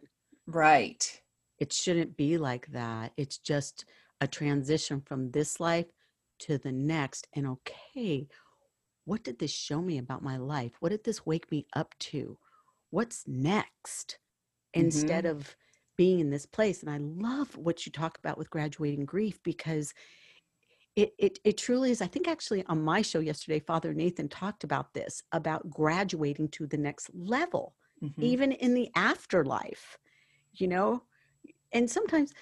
Right. 0.47 1.23
It 1.59 1.73
shouldn't 1.73 2.19
be 2.19 2.37
like 2.37 2.67
that. 2.73 3.13
It's 3.17 3.39
just 3.39 3.87
a 4.21 4.27
transition 4.27 5.01
from 5.01 5.31
this 5.31 5.59
life 5.59 5.87
to 6.41 6.59
the 6.59 6.73
next 6.73 7.27
and 7.33 7.47
okay 7.47 8.27
what 9.07 9.23
did 9.23 9.39
this 9.39 9.53
show 9.53 9.81
me 9.81 9.97
about 9.97 10.23
my 10.23 10.37
life 10.37 10.73
what 10.81 10.91
did 10.91 11.05
this 11.05 11.25
wake 11.25 11.51
me 11.51 11.67
up 11.75 11.95
to 11.99 12.37
what's 12.91 13.25
next 13.27 14.19
instead 14.75 15.25
mm-hmm. 15.25 15.39
of 15.39 15.57
being 15.97 16.21
in 16.21 16.31
this 16.31 16.45
place 16.45 16.83
and 16.83 16.91
i 16.91 16.99
love 16.99 17.57
what 17.57 17.87
you 17.87 17.93
talk 17.93 18.19
about 18.19 18.37
with 18.37 18.51
graduating 18.51 19.07
grief 19.07 19.43
because 19.43 19.95
it, 20.95 21.13
it 21.19 21.39
it 21.45 21.57
truly 21.57 21.91
is 21.91 22.03
i 22.03 22.07
think 22.07 22.29
actually 22.29 22.65
on 22.67 22.83
my 22.83 23.01
show 23.01 23.21
yesterday 23.21 23.59
father 23.59 23.95
nathan 23.95 24.29
talked 24.29 24.65
about 24.65 24.93
this 24.93 25.23
about 25.33 25.69
graduating 25.71 26.49
to 26.49 26.67
the 26.67 26.77
next 26.77 27.11
level 27.15 27.75
mm-hmm. 28.03 28.23
even 28.23 28.53
in 28.53 28.75
the 28.75 28.91
afterlife 28.95 29.99
you 30.53 30.69
know 30.69 31.03
and 31.73 31.91
sometimes 31.91 32.35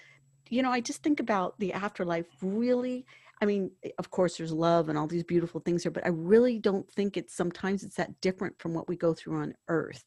you 0.48 0.62
know 0.62 0.70
i 0.70 0.80
just 0.80 1.02
think 1.02 1.20
about 1.20 1.58
the 1.58 1.72
afterlife 1.72 2.26
really 2.42 3.06
i 3.40 3.44
mean 3.44 3.70
eh, 3.84 3.90
of 3.98 4.10
course 4.10 4.36
there's 4.36 4.52
love 4.52 4.88
and 4.88 4.98
all 4.98 5.06
these 5.06 5.24
beautiful 5.24 5.60
things 5.60 5.82
here 5.82 5.92
but 5.92 6.04
i 6.04 6.10
really 6.10 6.58
don't 6.58 6.90
think 6.92 7.16
it's 7.16 7.34
sometimes 7.34 7.82
it's 7.82 7.96
that 7.96 8.20
different 8.20 8.58
from 8.58 8.74
what 8.74 8.88
we 8.88 8.96
go 8.96 9.14
through 9.14 9.36
on 9.36 9.54
earth 9.68 10.04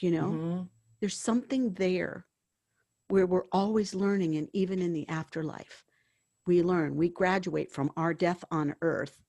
you 0.00 0.10
know 0.10 0.30
mm-hmm. 0.30 0.62
there's 1.00 1.16
something 1.16 1.72
there 1.74 2.26
where 3.08 3.26
we're 3.26 3.46
always 3.52 3.94
learning 3.94 4.36
and 4.36 4.48
even 4.52 4.80
in 4.80 4.92
the 4.92 5.08
afterlife 5.08 5.82
we 6.48 6.62
learn, 6.62 6.96
we 6.96 7.10
graduate 7.10 7.70
from 7.70 7.92
our 7.96 8.14
death 8.14 8.42
on 8.50 8.74
earth 8.80 9.20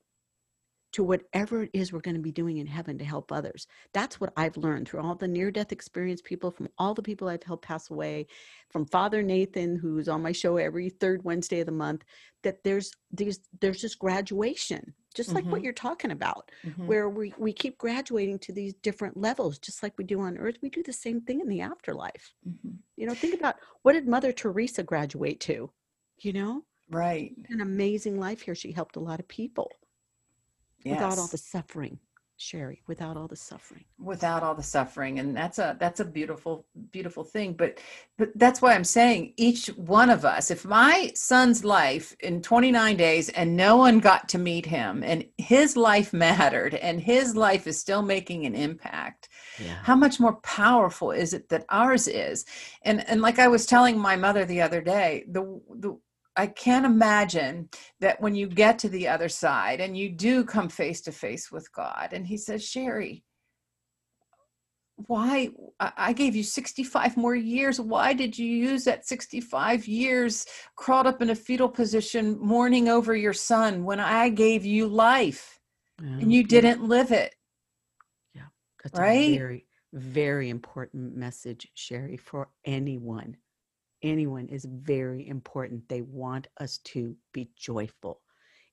to 0.91 1.03
whatever 1.03 1.63
it 1.63 1.69
is 1.73 1.93
we're 1.93 1.99
going 1.99 2.15
to 2.15 2.21
be 2.21 2.31
doing 2.31 2.57
in 2.57 2.67
heaven 2.67 2.97
to 2.97 3.05
help 3.05 3.31
others. 3.31 3.67
That's 3.93 4.19
what 4.19 4.33
I've 4.35 4.57
learned 4.57 4.87
through 4.87 5.01
all 5.01 5.15
the 5.15 5.27
near 5.27 5.51
death 5.51 5.71
experience 5.71 6.21
people, 6.21 6.51
from 6.51 6.67
all 6.77 6.93
the 6.93 7.01
people 7.01 7.27
I've 7.27 7.43
helped 7.43 7.65
pass 7.65 7.89
away, 7.89 8.27
from 8.69 8.85
Father 8.85 9.21
Nathan, 9.21 9.75
who's 9.75 10.09
on 10.09 10.21
my 10.21 10.31
show 10.31 10.57
every 10.57 10.89
third 10.89 11.23
Wednesday 11.23 11.59
of 11.59 11.67
the 11.67 11.71
month, 11.71 12.03
that 12.43 12.63
there's 12.63 12.91
there's 13.11 13.39
there's 13.59 13.81
this 13.81 13.95
graduation, 13.95 14.93
just 15.13 15.33
like 15.33 15.43
mm-hmm. 15.43 15.51
what 15.51 15.63
you're 15.63 15.73
talking 15.73 16.11
about, 16.11 16.49
mm-hmm. 16.65 16.87
where 16.87 17.09
we, 17.09 17.33
we 17.37 17.53
keep 17.53 17.77
graduating 17.77 18.39
to 18.39 18.53
these 18.53 18.73
different 18.75 19.15
levels, 19.17 19.59
just 19.59 19.83
like 19.83 19.93
we 19.97 20.05
do 20.05 20.19
on 20.21 20.37
earth. 20.37 20.57
We 20.61 20.69
do 20.69 20.81
the 20.81 20.93
same 20.93 21.21
thing 21.21 21.41
in 21.41 21.47
the 21.47 21.61
afterlife. 21.61 22.33
Mm-hmm. 22.47 22.75
You 22.97 23.07
know, 23.07 23.13
think 23.13 23.35
about 23.35 23.55
what 23.83 23.93
did 23.93 24.07
Mother 24.07 24.31
Teresa 24.31 24.83
graduate 24.83 25.39
to? 25.41 25.69
You 26.19 26.33
know? 26.33 26.63
Right. 26.89 27.33
An 27.49 27.61
amazing 27.61 28.19
life 28.19 28.41
here. 28.41 28.55
She 28.55 28.71
helped 28.71 28.95
a 28.95 28.99
lot 28.99 29.19
of 29.19 29.27
people 29.27 29.71
yes. 30.83 30.95
without 30.95 31.17
all 31.17 31.27
the 31.27 31.37
suffering. 31.37 31.99
Sherry, 32.41 32.81
without 32.87 33.17
all 33.17 33.27
the 33.27 33.35
suffering. 33.35 33.83
Without 33.99 34.43
all 34.43 34.55
the 34.55 34.63
suffering. 34.63 35.19
And 35.19 35.35
that's 35.35 35.59
a 35.59 35.75
that's 35.77 35.99
a 35.99 36.05
beautiful, 36.05 36.65
beautiful 36.89 37.25
thing. 37.25 37.51
But 37.51 37.79
but 38.17 38.29
that's 38.35 38.61
why 38.61 38.73
I'm 38.73 38.85
saying 38.85 39.33
each 39.35 39.67
one 39.67 40.09
of 40.09 40.23
us, 40.23 40.49
if 40.49 40.63
my 40.63 41.11
son's 41.15 41.65
life 41.65 42.15
in 42.21 42.41
29 42.41 42.95
days 42.95 43.27
and 43.27 43.57
no 43.57 43.75
one 43.75 43.99
got 43.99 44.29
to 44.29 44.37
meet 44.37 44.65
him 44.65 45.03
and 45.03 45.25
his 45.37 45.75
life 45.75 46.13
mattered 46.27 46.75
and 46.75 47.01
his 47.01 47.35
life 47.35 47.67
is 47.67 47.77
still 47.77 48.01
making 48.01 48.45
an 48.45 48.55
impact, 48.55 49.27
yeah. 49.61 49.75
how 49.83 49.97
much 49.97 50.17
more 50.17 50.35
powerful 50.37 51.11
is 51.11 51.33
it 51.33 51.49
that 51.49 51.65
ours 51.67 52.07
is? 52.07 52.45
And 52.83 53.07
and 53.09 53.21
like 53.21 53.37
I 53.37 53.49
was 53.49 53.65
telling 53.65 53.99
my 53.99 54.15
mother 54.15 54.45
the 54.45 54.61
other 54.61 54.79
day, 54.79 55.25
the 55.27 55.59
the 55.75 55.99
I 56.39 56.47
can't 56.47 56.85
imagine 56.85 57.67
that 57.99 58.21
when 58.21 58.33
you 58.33 58.47
get 58.47 58.79
to 58.79 58.89
the 58.89 59.09
other 59.09 59.27
side 59.27 59.81
and 59.81 59.97
you 59.97 60.09
do 60.09 60.45
come 60.45 60.69
face 60.69 61.01
to 61.01 61.11
face 61.11 61.51
with 61.51 61.69
God, 61.73 62.13
and 62.13 62.25
He 62.25 62.37
says, 62.37 62.65
Sherry, 62.65 63.25
why 64.95 65.49
I 65.79 66.13
gave 66.13 66.37
you 66.37 66.43
65 66.43 67.17
more 67.17 67.35
years. 67.35 67.81
Why 67.81 68.13
did 68.13 68.37
you 68.37 68.47
use 68.47 68.85
that 68.85 69.05
65 69.05 69.85
years 69.85 70.45
crawled 70.77 71.07
up 71.07 71.21
in 71.21 71.29
a 71.29 71.35
fetal 71.35 71.67
position, 71.67 72.37
mourning 72.39 72.87
over 72.87 73.13
your 73.13 73.33
son 73.33 73.83
when 73.83 73.99
I 73.99 74.29
gave 74.29 74.65
you 74.65 74.87
life 74.87 75.59
and 75.99 76.31
you 76.31 76.45
didn't 76.45 76.83
live 76.85 77.11
it? 77.11 77.35
Yeah, 78.33 78.47
that's 78.81 78.97
right. 78.97 79.37
very, 79.37 79.65
very 79.91 80.47
important 80.47 81.17
message, 81.17 81.67
Sherry, 81.73 82.15
for 82.15 82.47
anyone 82.63 83.35
anyone 84.01 84.47
is 84.47 84.65
very 84.65 85.27
important. 85.27 85.87
They 85.87 86.01
want 86.01 86.47
us 86.59 86.77
to 86.85 87.15
be 87.33 87.49
joyful. 87.55 88.21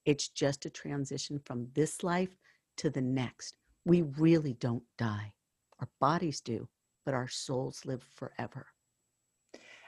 It's 0.04 0.28
just 0.28 0.66
a 0.66 0.70
transition 0.70 1.40
from 1.44 1.68
this 1.74 2.02
life 2.02 2.36
to 2.78 2.90
the 2.90 3.00
next. 3.00 3.56
We 3.84 4.02
really 4.02 4.54
don't 4.54 4.84
die. 4.98 5.32
Our 5.80 5.88
bodies 6.00 6.40
do, 6.40 6.68
but 7.04 7.14
our 7.14 7.28
souls 7.28 7.82
live 7.84 8.04
forever. 8.14 8.66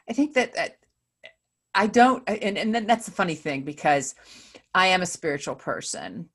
I 0.09 0.12
think 0.12 0.35
that, 0.35 0.55
that 0.55 0.79
I 1.74 1.87
don't, 1.87 2.22
and, 2.29 2.59
and 2.59 2.88
that's 2.88 3.07
the 3.07 3.12
funny 3.12 3.35
thing 3.35 3.62
because 3.62 4.14
I 4.74 4.88
am 4.88 5.03
a 5.03 5.07
spiritual 5.07 5.55
person. 5.55 6.29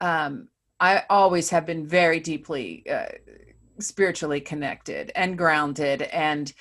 Um, 0.00 0.48
I 0.80 1.04
always 1.08 1.48
have 1.50 1.64
been 1.64 1.86
very 1.86 2.20
deeply 2.20 2.84
uh, 2.90 3.06
spiritually 3.78 4.40
connected 4.40 5.12
and 5.14 5.38
grounded 5.38 6.02
and 6.02 6.52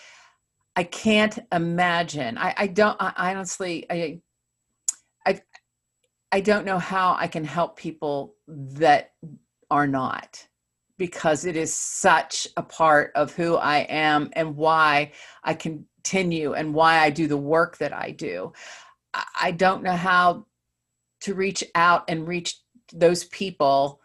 I 0.75 0.83
can't 0.83 1.37
imagine. 1.51 2.37
I, 2.37 2.53
I 2.57 2.67
don't. 2.67 2.95
I 2.99 3.35
honestly, 3.35 3.85
I, 3.89 4.21
I, 5.25 5.41
I 6.31 6.41
don't 6.41 6.65
know 6.65 6.79
how 6.79 7.15
I 7.19 7.27
can 7.27 7.43
help 7.43 7.77
people 7.77 8.35
that 8.47 9.11
are 9.69 9.87
not, 9.87 10.47
because 10.97 11.45
it 11.45 11.55
is 11.55 11.73
such 11.73 12.47
a 12.57 12.63
part 12.63 13.11
of 13.15 13.33
who 13.33 13.55
I 13.55 13.79
am 13.89 14.29
and 14.33 14.55
why 14.55 15.11
I 15.43 15.53
continue 15.55 16.53
and 16.53 16.73
why 16.73 16.99
I 16.99 17.09
do 17.09 17.27
the 17.27 17.37
work 17.37 17.77
that 17.77 17.93
I 17.93 18.11
do. 18.11 18.53
I 19.13 19.51
don't 19.51 19.83
know 19.83 19.95
how 19.95 20.45
to 21.21 21.33
reach 21.33 21.63
out 21.75 22.05
and 22.07 22.27
reach 22.27 22.59
those 22.93 23.25
people 23.25 23.99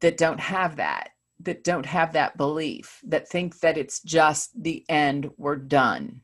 that 0.00 0.16
don't 0.16 0.40
have 0.40 0.76
that 0.76 1.10
that 1.46 1.64
don't 1.64 1.86
have 1.86 2.12
that 2.12 2.36
belief, 2.36 3.00
that 3.04 3.28
think 3.28 3.58
that 3.60 3.78
it's 3.78 4.00
just 4.02 4.62
the 4.62 4.84
end, 4.88 5.30
we're 5.36 5.56
done. 5.56 6.20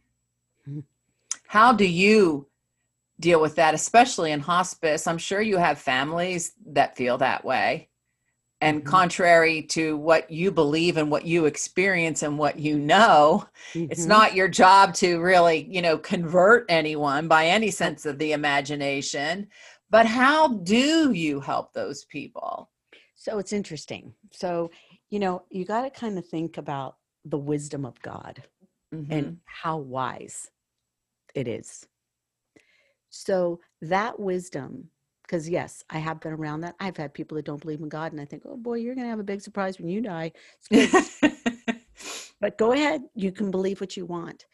Mm-hmm. 0.69 0.81
How 1.49 1.73
do 1.73 1.87
you 1.87 2.47
deal 3.19 3.41
with 3.41 3.57
that, 3.57 3.75
especially 3.75 4.33
in 4.33 4.41
hospice? 4.41 5.07
I'm 5.07 5.19
sure 5.19 5.41
you 5.41 5.57
have 5.57 5.79
families 5.79 6.53
that 6.67 6.97
feel 6.97 7.19
that 7.19 7.45
way. 7.45 7.89
And 8.61 8.81
mm-hmm. 8.81 8.89
contrary 8.89 9.63
to 9.71 9.97
what 9.97 10.31
you 10.31 10.53
believe 10.53 10.97
and 10.97 11.11
what 11.11 11.25
you 11.25 11.47
experience 11.47 12.23
and 12.23 12.39
what 12.39 12.59
you 12.59 12.79
know, 12.79 13.45
mm-hmm. 13.73 13.91
it's 13.91 14.07
not 14.07 14.35
your 14.35 14.49
job 14.49 14.95
to 14.95 15.21
really, 15.21 15.67
you 15.71 15.83
know, 15.83 15.99
convert 15.99 16.67
anyone 16.69 17.27
by 17.27 17.47
any 17.47 17.71
sense 17.71 18.07
of 18.07 18.19
the 18.19 18.33
imagination. 18.33 19.49
But 19.91 20.07
how 20.07 20.49
do 20.49 21.13
you 21.13 21.41
help 21.41 21.73
those 21.73 22.05
people? 22.05 22.71
So 23.15 23.39
it's 23.39 23.53
interesting. 23.53 24.15
So 24.33 24.71
you 25.13 25.19
know, 25.19 25.43
you 25.51 25.67
got 25.67 25.83
to 25.83 25.91
kind 25.91 26.19
of 26.19 26.27
think 26.27 26.57
about 26.57 26.97
the 27.27 27.37
wisdom 27.37 27.85
of 27.85 28.01
God 28.01 28.43
mm-hmm. 28.93 29.13
and 29.13 29.37
how 29.45 29.77
wise 29.77 30.51
it 31.35 31.47
is. 31.47 31.87
So 33.11 33.61
that 33.83 34.19
wisdom, 34.19 34.89
because 35.23 35.51
yes, 35.51 35.85
I 35.91 35.99
have 35.99 36.19
been 36.19 36.33
around 36.33 36.63
that. 36.63 36.77
I've 36.81 36.97
had 36.97 37.13
people 37.13 37.37
that 37.37 37.45
don't 37.45 37.61
believe 37.61 37.81
in 37.81 37.91
God, 37.91 38.13
and 38.13 38.23
I 38.23 38.25
think, 38.25 38.45
oh 38.47 38.57
boy, 38.57 38.77
you're 38.77 38.95
going 38.95 39.05
to 39.05 39.11
have 39.11 39.19
a 39.19 39.23
big 39.23 39.43
surprise 39.43 39.79
when 39.79 39.91
you 39.91 40.01
die. 40.01 40.33
but 42.41 42.57
go 42.57 42.73
ahead, 42.73 43.03
you 43.15 43.33
can 43.33 43.51
believe 43.51 43.83
what 43.83 43.99
you 43.99 44.07
want. 44.07 44.47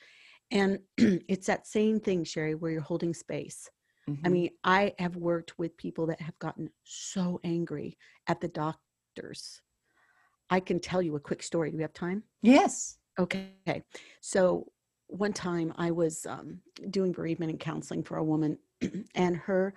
And 0.51 0.81
it's 0.99 1.47
that 1.47 1.69
same 1.69 2.01
thing, 2.01 2.25
Sherry, 2.25 2.57
where 2.57 2.73
you're 2.73 2.81
holding 2.81 3.15
space. 3.15 3.71
Mm-hmm. 4.11 4.27
I 4.27 4.29
mean, 4.29 4.51
I 4.65 4.93
have 4.99 5.15
worked 5.15 5.57
with 5.57 5.77
people 5.77 6.07
that 6.07 6.21
have 6.21 6.39
gotten 6.41 6.69
so 6.83 7.39
angry 7.45 7.97
at 8.27 8.41
the 8.41 8.49
doctors 8.49 9.63
I 10.51 10.61
can 10.61 10.81
tell 10.81 11.03
you 11.03 11.17
a 11.17 11.21
quick 11.21 11.43
story. 11.43 11.71
Do 11.71 11.77
we 11.77 11.83
have 11.83 11.93
time? 11.93 12.23
Yes. 12.43 12.99
Okay. 13.19 13.83
So 14.21 14.67
one 15.09 15.33
time 15.33 15.73
I 15.77 15.91
was 15.91 16.27
um, 16.27 16.61
doing 16.91 17.13
bereavement 17.13 17.51
and 17.51 17.61
counseling 17.61 18.03
for 18.03 18.19
a 18.19 18.25
woman, 18.25 18.59
and 19.15 19.37
her 19.37 19.75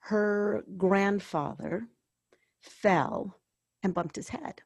her 0.00 0.64
grandfather 0.76 1.88
fell 2.62 3.36
and 3.82 3.94
bumped 3.94 4.16
his 4.16 4.28
head. 4.28 4.62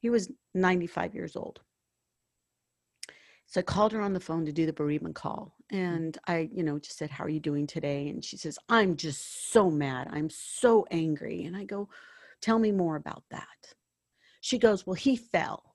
He 0.00 0.10
was 0.10 0.30
95 0.54 1.14
years 1.14 1.36
old. 1.36 1.60
So 3.46 3.60
I 3.60 3.62
called 3.62 3.92
her 3.92 4.00
on 4.00 4.12
the 4.12 4.20
phone 4.20 4.44
to 4.44 4.52
do 4.52 4.66
the 4.66 4.72
bereavement 4.72 5.14
call, 5.14 5.54
and 5.70 6.16
I, 6.26 6.50
you 6.52 6.62
know, 6.62 6.78
just 6.78 6.98
said, 6.98 7.10
How 7.10 7.24
are 7.24 7.30
you 7.30 7.40
doing 7.40 7.66
today? 7.66 8.08
And 8.08 8.22
she 8.24 8.36
says, 8.36 8.58
I'm 8.68 8.96
just 8.96 9.50
so 9.50 9.70
mad. 9.70 10.08
I'm 10.10 10.28
so 10.28 10.86
angry. 10.90 11.44
And 11.44 11.56
I 11.56 11.64
go, 11.64 11.88
Tell 12.42 12.58
me 12.58 12.72
more 12.72 12.96
about 12.96 13.24
that. 13.30 13.74
She 14.40 14.58
goes, 14.58 14.86
Well, 14.86 14.94
he 14.94 15.16
fell. 15.16 15.74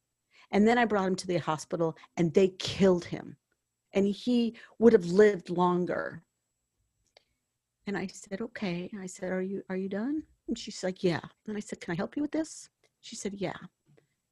And 0.52 0.68
then 0.68 0.78
I 0.78 0.86
brought 0.86 1.08
him 1.08 1.16
to 1.16 1.28
the 1.28 1.38
hospital 1.38 1.98
and 2.18 2.34
they 2.34 2.50
killed 2.60 3.06
him. 3.06 3.38
And 3.94 4.08
he 4.08 4.56
would 4.80 4.94
have 4.94 5.06
lived 5.06 5.50
longer. 5.50 6.24
And 7.88 7.98
I 7.98 8.08
said, 8.08 8.42
Okay. 8.42 8.90
I 9.00 9.08
said, 9.08 9.32
Are 9.32 9.42
you 9.42 9.64
are 9.70 9.76
you 9.76 9.90
done? 9.90 10.24
And 10.48 10.58
she's 10.58 10.84
like, 10.84 11.04
Yeah. 11.04 11.22
And 11.48 11.58
I 11.58 11.60
said, 11.60 11.82
Can 11.82 11.92
I 11.92 11.96
help 11.96 12.16
you 12.16 12.22
with 12.22 12.32
this? 12.32 12.70
She 13.02 13.16
said, 13.16 13.34
Yeah. 13.36 13.58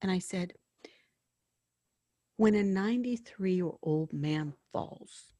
And 0.01 0.11
I 0.11 0.19
said, 0.19 0.53
When 2.37 2.55
a 2.55 2.63
93 2.63 3.53
year 3.53 3.71
old 3.81 4.13
man 4.13 4.53
falls, 4.71 5.33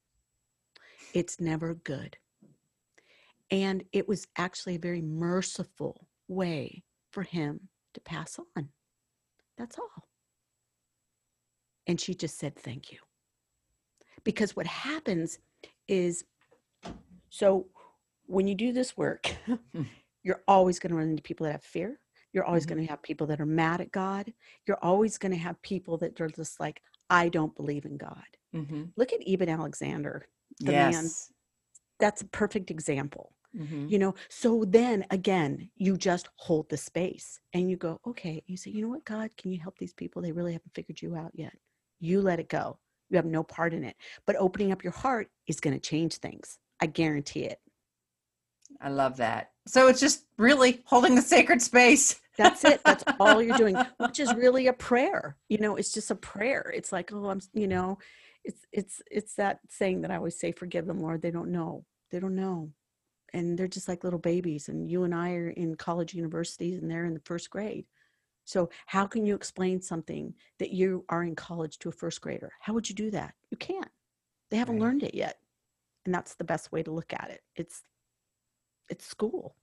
it's 1.14 1.40
never 1.40 1.74
good. 1.74 2.18
And 3.50 3.84
it 3.92 4.08
was 4.08 4.28
actually 4.38 4.76
a 4.76 4.80
very 4.80 5.02
merciful 5.02 6.08
way 6.28 6.84
for 7.12 7.24
him 7.24 7.68
to 7.94 8.00
pass 8.02 8.40
on. 8.56 8.70
That's 9.62 9.78
all. 9.78 10.08
And 11.86 12.02
she 12.02 12.16
just 12.16 12.40
said, 12.40 12.56
Thank 12.56 12.92
you. 12.92 12.98
Because 14.24 14.56
what 14.56 14.66
happens 14.66 15.38
is 15.88 16.24
so 17.30 17.68
when 18.26 18.48
you 18.48 18.56
do 18.56 18.74
this 18.74 18.98
work, 18.98 19.32
you're 20.24 20.42
always 20.48 20.80
going 20.80 20.90
to 20.90 20.96
run 20.96 21.10
into 21.10 21.22
people 21.22 21.46
that 21.46 21.52
have 21.52 21.64
fear. 21.64 22.00
You're 22.34 22.44
always 22.44 22.66
mm-hmm. 22.66 22.76
going 22.76 22.88
to 22.88 22.92
have 22.92 23.04
people 23.04 23.28
that 23.28 23.40
are 23.40 23.46
mad 23.46 23.82
at 23.82 23.92
God. 23.92 24.34
You're 24.66 24.84
always 24.84 25.20
going 25.20 25.32
to 25.32 25.38
have 25.38 25.62
people 25.62 25.98
that 26.00 26.20
are 26.20 26.30
just 26.30 26.60
like, 26.60 26.82
I 27.12 27.30
don't 27.30 27.56
believe 27.56 27.86
in 27.86 27.98
God. 27.98 28.24
Mm-hmm. 28.56 28.86
Look 28.96 29.14
at 29.14 29.20
Eben 29.28 29.50
Alexander, 29.50 30.26
the 30.60 30.72
yes. 30.72 30.94
man. 30.94 31.10
That's 32.00 32.24
a 32.24 32.28
perfect 32.28 32.72
example. 32.72 33.34
Mm-hmm. 33.58 33.88
You 33.88 34.00
know, 34.00 34.16
so 34.30 34.64
then 34.66 35.06
again, 35.12 35.70
you 35.76 35.98
just 35.98 36.30
hold 36.38 36.70
the 36.70 36.78
space 36.78 37.40
and 37.54 37.70
you 37.70 37.76
go, 37.76 38.00
okay, 38.08 38.44
you 38.48 38.58
say, 38.58 38.72
you 38.72 38.82
know 38.82 38.90
what, 38.90 39.06
God, 39.06 39.36
can 39.38 39.52
you 39.52 39.60
help 39.60 39.78
these 39.78 39.94
people? 39.94 40.22
They 40.22 40.32
really 40.32 40.54
haven't 40.54 40.74
figured 40.74 41.02
you 41.02 41.16
out 41.16 41.32
yet. 41.34 41.54
You 42.00 42.22
let 42.22 42.40
it 42.40 42.50
go. 42.50 42.80
You 43.10 43.18
have 43.18 43.26
no 43.26 43.44
part 43.44 43.74
in 43.74 43.84
it. 43.84 43.96
But 44.26 44.38
opening 44.38 44.72
up 44.72 44.84
your 44.84 44.94
heart 44.94 45.28
is 45.48 45.60
going 45.60 45.74
to 45.74 45.80
change 45.80 46.16
things. 46.16 46.58
I 46.80 46.86
guarantee 46.86 47.44
it. 47.44 47.60
I 48.82 48.90
love 48.90 49.18
that. 49.18 49.52
So 49.68 49.88
it's 49.88 50.00
just 50.00 50.26
really 50.38 50.82
holding 50.86 51.16
the 51.16 51.22
sacred 51.22 51.62
space. 51.62 52.20
That's 52.38 52.64
it. 52.64 52.82
That's 52.86 53.04
all 53.20 53.42
you're 53.42 53.58
doing, 53.58 53.76
which 53.98 54.20
is 54.20 54.34
really 54.34 54.68
a 54.68 54.74
prayer. 54.74 55.36
You 55.50 55.58
know, 55.58 55.76
it's 55.76 55.92
just 55.92 56.10
a 56.10 56.16
prayer. 56.16 56.72
It's 56.74 56.92
like, 56.92 57.12
oh, 57.14 57.30
I'm, 57.30 57.42
you 57.54 57.68
know, 57.68 58.00
it's 58.44 58.66
it's 58.72 59.02
it's 59.12 59.36
that 59.36 59.60
saying 59.70 60.02
that 60.02 60.12
I 60.12 60.16
always 60.16 60.40
say, 60.40 60.52
forgive 60.52 60.88
them, 60.88 61.00
Lord. 61.00 61.22
They 61.22 61.32
don't 61.32 61.52
know. 61.52 61.86
They 62.10 62.20
don't 62.20 62.36
know. 62.36 62.72
And 63.34 63.58
they're 63.58 63.68
just 63.68 63.88
like 63.88 64.04
little 64.04 64.20
babies. 64.20 64.70
And 64.70 64.90
you 64.90 65.04
and 65.04 65.16
I 65.16 65.32
are 65.34 65.50
in 65.50 65.76
college 65.76 66.14
universities 66.14 66.82
and 66.82 66.90
they're 66.90 67.06
in 67.06 67.14
the 67.14 67.22
first 67.22 67.50
grade. 67.50 67.86
So 68.46 68.70
how 68.88 69.08
can 69.08 69.26
you 69.26 69.36
explain 69.36 69.82
something 69.82 70.34
that 70.60 70.72
you 70.72 71.06
are 71.10 71.24
in 71.24 71.36
college 71.36 71.80
to 71.80 71.90
a 71.90 71.94
first 71.94 72.22
grader? 72.22 72.52
How 72.60 72.74
would 72.74 72.90
you 72.90 72.96
do 72.96 73.12
that? 73.12 73.34
You 73.50 73.58
can't. 73.58 73.88
They 74.50 74.58
haven't 74.58 74.76
right. 74.76 74.82
learned 74.82 75.04
it 75.04 75.16
yet. 75.16 75.38
And 76.06 76.14
that's 76.14 76.36
the 76.36 76.44
best 76.44 76.72
way 76.72 76.84
to 76.84 76.92
look 76.92 77.14
at 77.14 77.30
it. 77.30 77.42
It's 77.56 77.84
it's 78.90 79.06
school. 79.06 79.56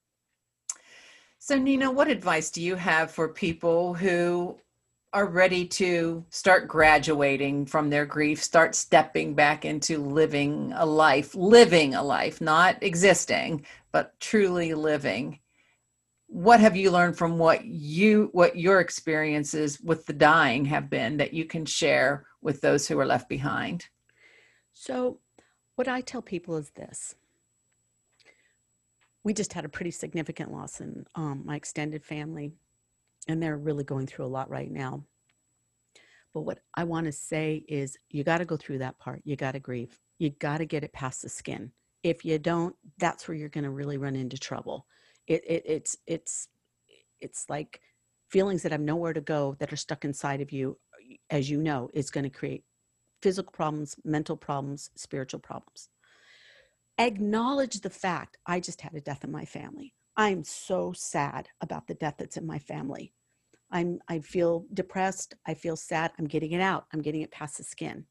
So, 1.38 1.56
Nina, 1.56 1.90
what 1.90 2.08
advice 2.08 2.50
do 2.50 2.62
you 2.62 2.74
have 2.76 3.10
for 3.10 3.28
people 3.28 3.94
who 3.94 4.58
are 5.12 5.26
ready 5.26 5.66
to 5.66 6.24
start 6.28 6.68
graduating 6.68 7.66
from 7.66 7.88
their 7.88 8.04
grief, 8.04 8.42
start 8.42 8.74
stepping 8.74 9.34
back 9.34 9.64
into 9.64 9.98
living 9.98 10.72
a 10.76 10.84
life, 10.84 11.34
living 11.34 11.94
a 11.94 12.02
life, 12.02 12.40
not 12.40 12.82
existing, 12.82 13.64
but 13.90 14.18
truly 14.20 14.74
living? 14.74 15.38
What 16.26 16.60
have 16.60 16.76
you 16.76 16.90
learned 16.90 17.16
from 17.16 17.38
what 17.38 17.64
you 17.64 18.28
what 18.32 18.56
your 18.56 18.80
experiences 18.80 19.80
with 19.80 20.04
the 20.04 20.12
dying 20.12 20.66
have 20.66 20.90
been 20.90 21.16
that 21.16 21.32
you 21.32 21.46
can 21.46 21.64
share 21.64 22.26
with 22.42 22.60
those 22.60 22.86
who 22.86 22.98
are 22.98 23.06
left 23.06 23.30
behind? 23.30 23.86
So, 24.74 25.20
what 25.76 25.88
I 25.88 26.02
tell 26.02 26.20
people 26.20 26.56
is 26.56 26.70
this 26.70 27.14
we 29.24 29.32
just 29.34 29.52
had 29.52 29.64
a 29.64 29.68
pretty 29.68 29.90
significant 29.90 30.52
loss 30.52 30.80
in 30.80 31.04
um, 31.14 31.42
my 31.44 31.56
extended 31.56 32.04
family, 32.04 32.52
and 33.28 33.42
they're 33.42 33.56
really 33.56 33.84
going 33.84 34.06
through 34.06 34.24
a 34.24 34.26
lot 34.26 34.50
right 34.50 34.70
now. 34.70 35.04
But 36.34 36.42
what 36.42 36.60
I 36.74 36.84
want 36.84 37.06
to 37.06 37.12
say 37.12 37.64
is, 37.68 37.96
you 38.10 38.24
got 38.24 38.38
to 38.38 38.44
go 38.44 38.56
through 38.56 38.78
that 38.78 38.98
part. 38.98 39.22
You 39.24 39.36
got 39.36 39.52
to 39.52 39.60
grieve. 39.60 39.98
You 40.18 40.30
got 40.30 40.58
to 40.58 40.66
get 40.66 40.84
it 40.84 40.92
past 40.92 41.22
the 41.22 41.28
skin. 41.28 41.72
If 42.02 42.24
you 42.24 42.38
don't, 42.38 42.74
that's 42.98 43.26
where 43.26 43.36
you're 43.36 43.48
going 43.48 43.64
to 43.64 43.70
really 43.70 43.96
run 43.96 44.16
into 44.16 44.38
trouble. 44.38 44.86
It, 45.26 45.42
it, 45.46 45.62
it's 45.66 45.96
it's 46.06 46.48
it's 47.20 47.46
like 47.48 47.80
feelings 48.30 48.62
that 48.62 48.72
have 48.72 48.80
nowhere 48.80 49.12
to 49.12 49.20
go 49.20 49.56
that 49.58 49.72
are 49.72 49.76
stuck 49.76 50.04
inside 50.04 50.40
of 50.40 50.52
you, 50.52 50.78
as 51.30 51.50
you 51.50 51.62
know, 51.62 51.90
is 51.94 52.10
going 52.10 52.24
to 52.24 52.30
create 52.30 52.64
physical 53.22 53.52
problems, 53.52 53.96
mental 54.04 54.36
problems, 54.36 54.90
spiritual 54.96 55.40
problems 55.40 55.88
acknowledge 56.98 57.80
the 57.80 57.90
fact 57.90 58.36
I 58.46 58.60
just 58.60 58.80
had 58.80 58.94
a 58.94 59.00
death 59.00 59.24
in 59.24 59.30
my 59.30 59.44
family. 59.44 59.94
I'm 60.16 60.42
so 60.42 60.92
sad 60.92 61.48
about 61.60 61.86
the 61.86 61.94
death 61.94 62.16
that's 62.18 62.36
in 62.36 62.46
my 62.46 62.58
family. 62.58 63.12
I'm 63.70 64.00
I 64.08 64.20
feel 64.20 64.64
depressed, 64.74 65.34
I 65.46 65.54
feel 65.54 65.76
sad, 65.76 66.12
I'm 66.18 66.26
getting 66.26 66.52
it 66.52 66.60
out. 66.60 66.86
I'm 66.92 67.02
getting 67.02 67.22
it 67.22 67.30
past 67.30 67.58
the 67.58 67.64
skin. 67.64 68.04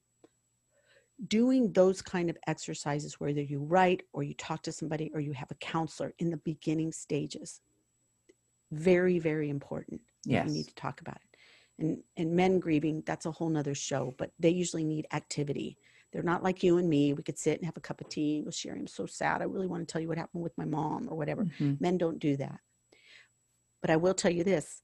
Doing 1.27 1.73
those 1.73 2.01
kind 2.01 2.29
of 2.29 2.37
exercises 2.45 3.19
whether 3.19 3.41
you 3.41 3.59
write 3.59 4.03
or 4.13 4.23
you 4.23 4.35
talk 4.35 4.61
to 4.63 4.71
somebody 4.71 5.11
or 5.13 5.19
you 5.19 5.33
have 5.33 5.49
a 5.49 5.55
counselor 5.55 6.13
in 6.19 6.29
the 6.29 6.37
beginning 6.37 6.91
stages. 6.91 7.61
Very 8.71 9.19
very 9.19 9.49
important. 9.49 10.01
Yes. 10.25 10.47
You 10.47 10.53
need 10.53 10.67
to 10.67 10.75
talk 10.75 11.01
about 11.01 11.17
it. 11.17 11.83
And 11.83 12.03
and 12.17 12.35
men 12.35 12.59
grieving, 12.59 13.03
that's 13.05 13.25
a 13.25 13.31
whole 13.31 13.49
nother 13.49 13.75
show, 13.75 14.13
but 14.17 14.31
they 14.39 14.49
usually 14.49 14.83
need 14.83 15.07
activity 15.11 15.77
they're 16.11 16.23
not 16.23 16.43
like 16.43 16.63
you 16.63 16.77
and 16.77 16.89
me. 16.89 17.13
We 17.13 17.23
could 17.23 17.37
sit 17.37 17.57
and 17.57 17.65
have 17.65 17.77
a 17.77 17.81
cup 17.81 18.01
of 18.01 18.09
tea 18.09 18.37
and 18.37 18.45
go, 18.45 18.51
Sherry, 18.51 18.79
I'm 18.79 18.87
so 18.87 19.05
sad. 19.05 19.41
I 19.41 19.45
really 19.45 19.67
want 19.67 19.87
to 19.87 19.91
tell 19.91 20.01
you 20.01 20.07
what 20.07 20.17
happened 20.17 20.41
with 20.41 20.57
my 20.57 20.65
mom 20.65 21.07
or 21.09 21.17
whatever. 21.17 21.43
Mm-hmm. 21.43 21.73
Men 21.79 21.97
don't 21.97 22.19
do 22.19 22.37
that. 22.37 22.59
But 23.81 23.91
I 23.91 23.97
will 23.97 24.13
tell 24.13 24.31
you 24.31 24.43
this 24.43 24.81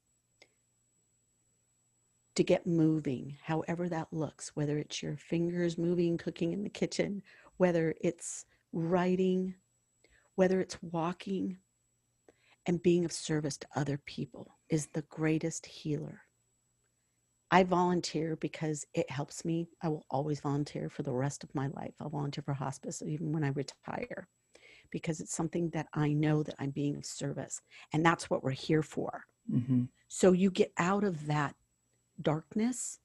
to 2.35 2.43
get 2.43 2.65
moving, 2.65 3.37
however 3.43 3.87
that 3.89 4.07
looks, 4.11 4.55
whether 4.55 4.77
it's 4.77 5.03
your 5.03 5.17
fingers 5.17 5.77
moving, 5.77 6.17
cooking 6.17 6.53
in 6.53 6.63
the 6.63 6.69
kitchen, 6.69 7.21
whether 7.57 7.93
it's 8.01 8.45
writing, 8.71 9.53
whether 10.35 10.59
it's 10.59 10.81
walking, 10.81 11.57
and 12.65 12.81
being 12.81 13.05
of 13.05 13.11
service 13.11 13.57
to 13.57 13.67
other 13.75 13.99
people 14.05 14.57
is 14.69 14.87
the 14.87 15.03
greatest 15.03 15.65
healer. 15.65 16.21
I 17.51 17.63
volunteer 17.63 18.35
because 18.37 18.85
it 18.95 19.09
helps 19.11 19.45
me. 19.45 19.67
I 19.83 19.89
will 19.89 20.05
always 20.09 20.39
volunteer 20.39 20.89
for 20.89 21.03
the 21.03 21.13
rest 21.13 21.43
of 21.43 21.53
my 21.53 21.67
life. 21.67 21.93
I'll 21.99 22.09
volunteer 22.09 22.43
for 22.43 22.53
hospice 22.53 23.03
even 23.05 23.31
when 23.31 23.43
I 23.43 23.49
retire 23.49 24.27
because 24.89 25.19
it's 25.19 25.35
something 25.35 25.69
that 25.69 25.87
I 25.93 26.13
know 26.13 26.41
that 26.41 26.55
I'm 26.57 26.71
being 26.71 26.95
of 26.95 27.05
service. 27.05 27.61
And 27.93 28.03
that's 28.03 28.29
what 28.29 28.43
we're 28.43 28.51
here 28.51 28.81
for. 28.81 29.25
Mm-hmm. 29.51 29.83
So 30.07 30.31
you 30.31 30.49
get 30.49 30.71
out 30.77 31.03
of 31.03 31.27
that 31.27 31.55
darkness 32.21 32.99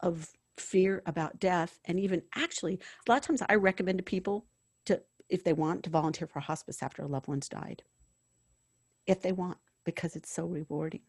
of 0.00 0.30
fear 0.56 1.02
about 1.06 1.40
death. 1.40 1.80
And 1.84 1.98
even 1.98 2.22
actually, 2.34 2.74
a 3.06 3.10
lot 3.10 3.18
of 3.18 3.26
times 3.26 3.42
I 3.48 3.54
recommend 3.54 3.98
to 3.98 4.04
people 4.04 4.46
to, 4.86 5.02
if 5.28 5.44
they 5.44 5.52
want, 5.52 5.84
to 5.84 5.90
volunteer 5.90 6.26
for 6.26 6.40
hospice 6.40 6.82
after 6.82 7.02
a 7.02 7.08
loved 7.08 7.28
one's 7.28 7.48
died. 7.48 7.82
If 9.06 9.22
they 9.22 9.32
want, 9.32 9.58
because 9.84 10.16
it's 10.16 10.32
so 10.32 10.46
rewarding. 10.46 11.02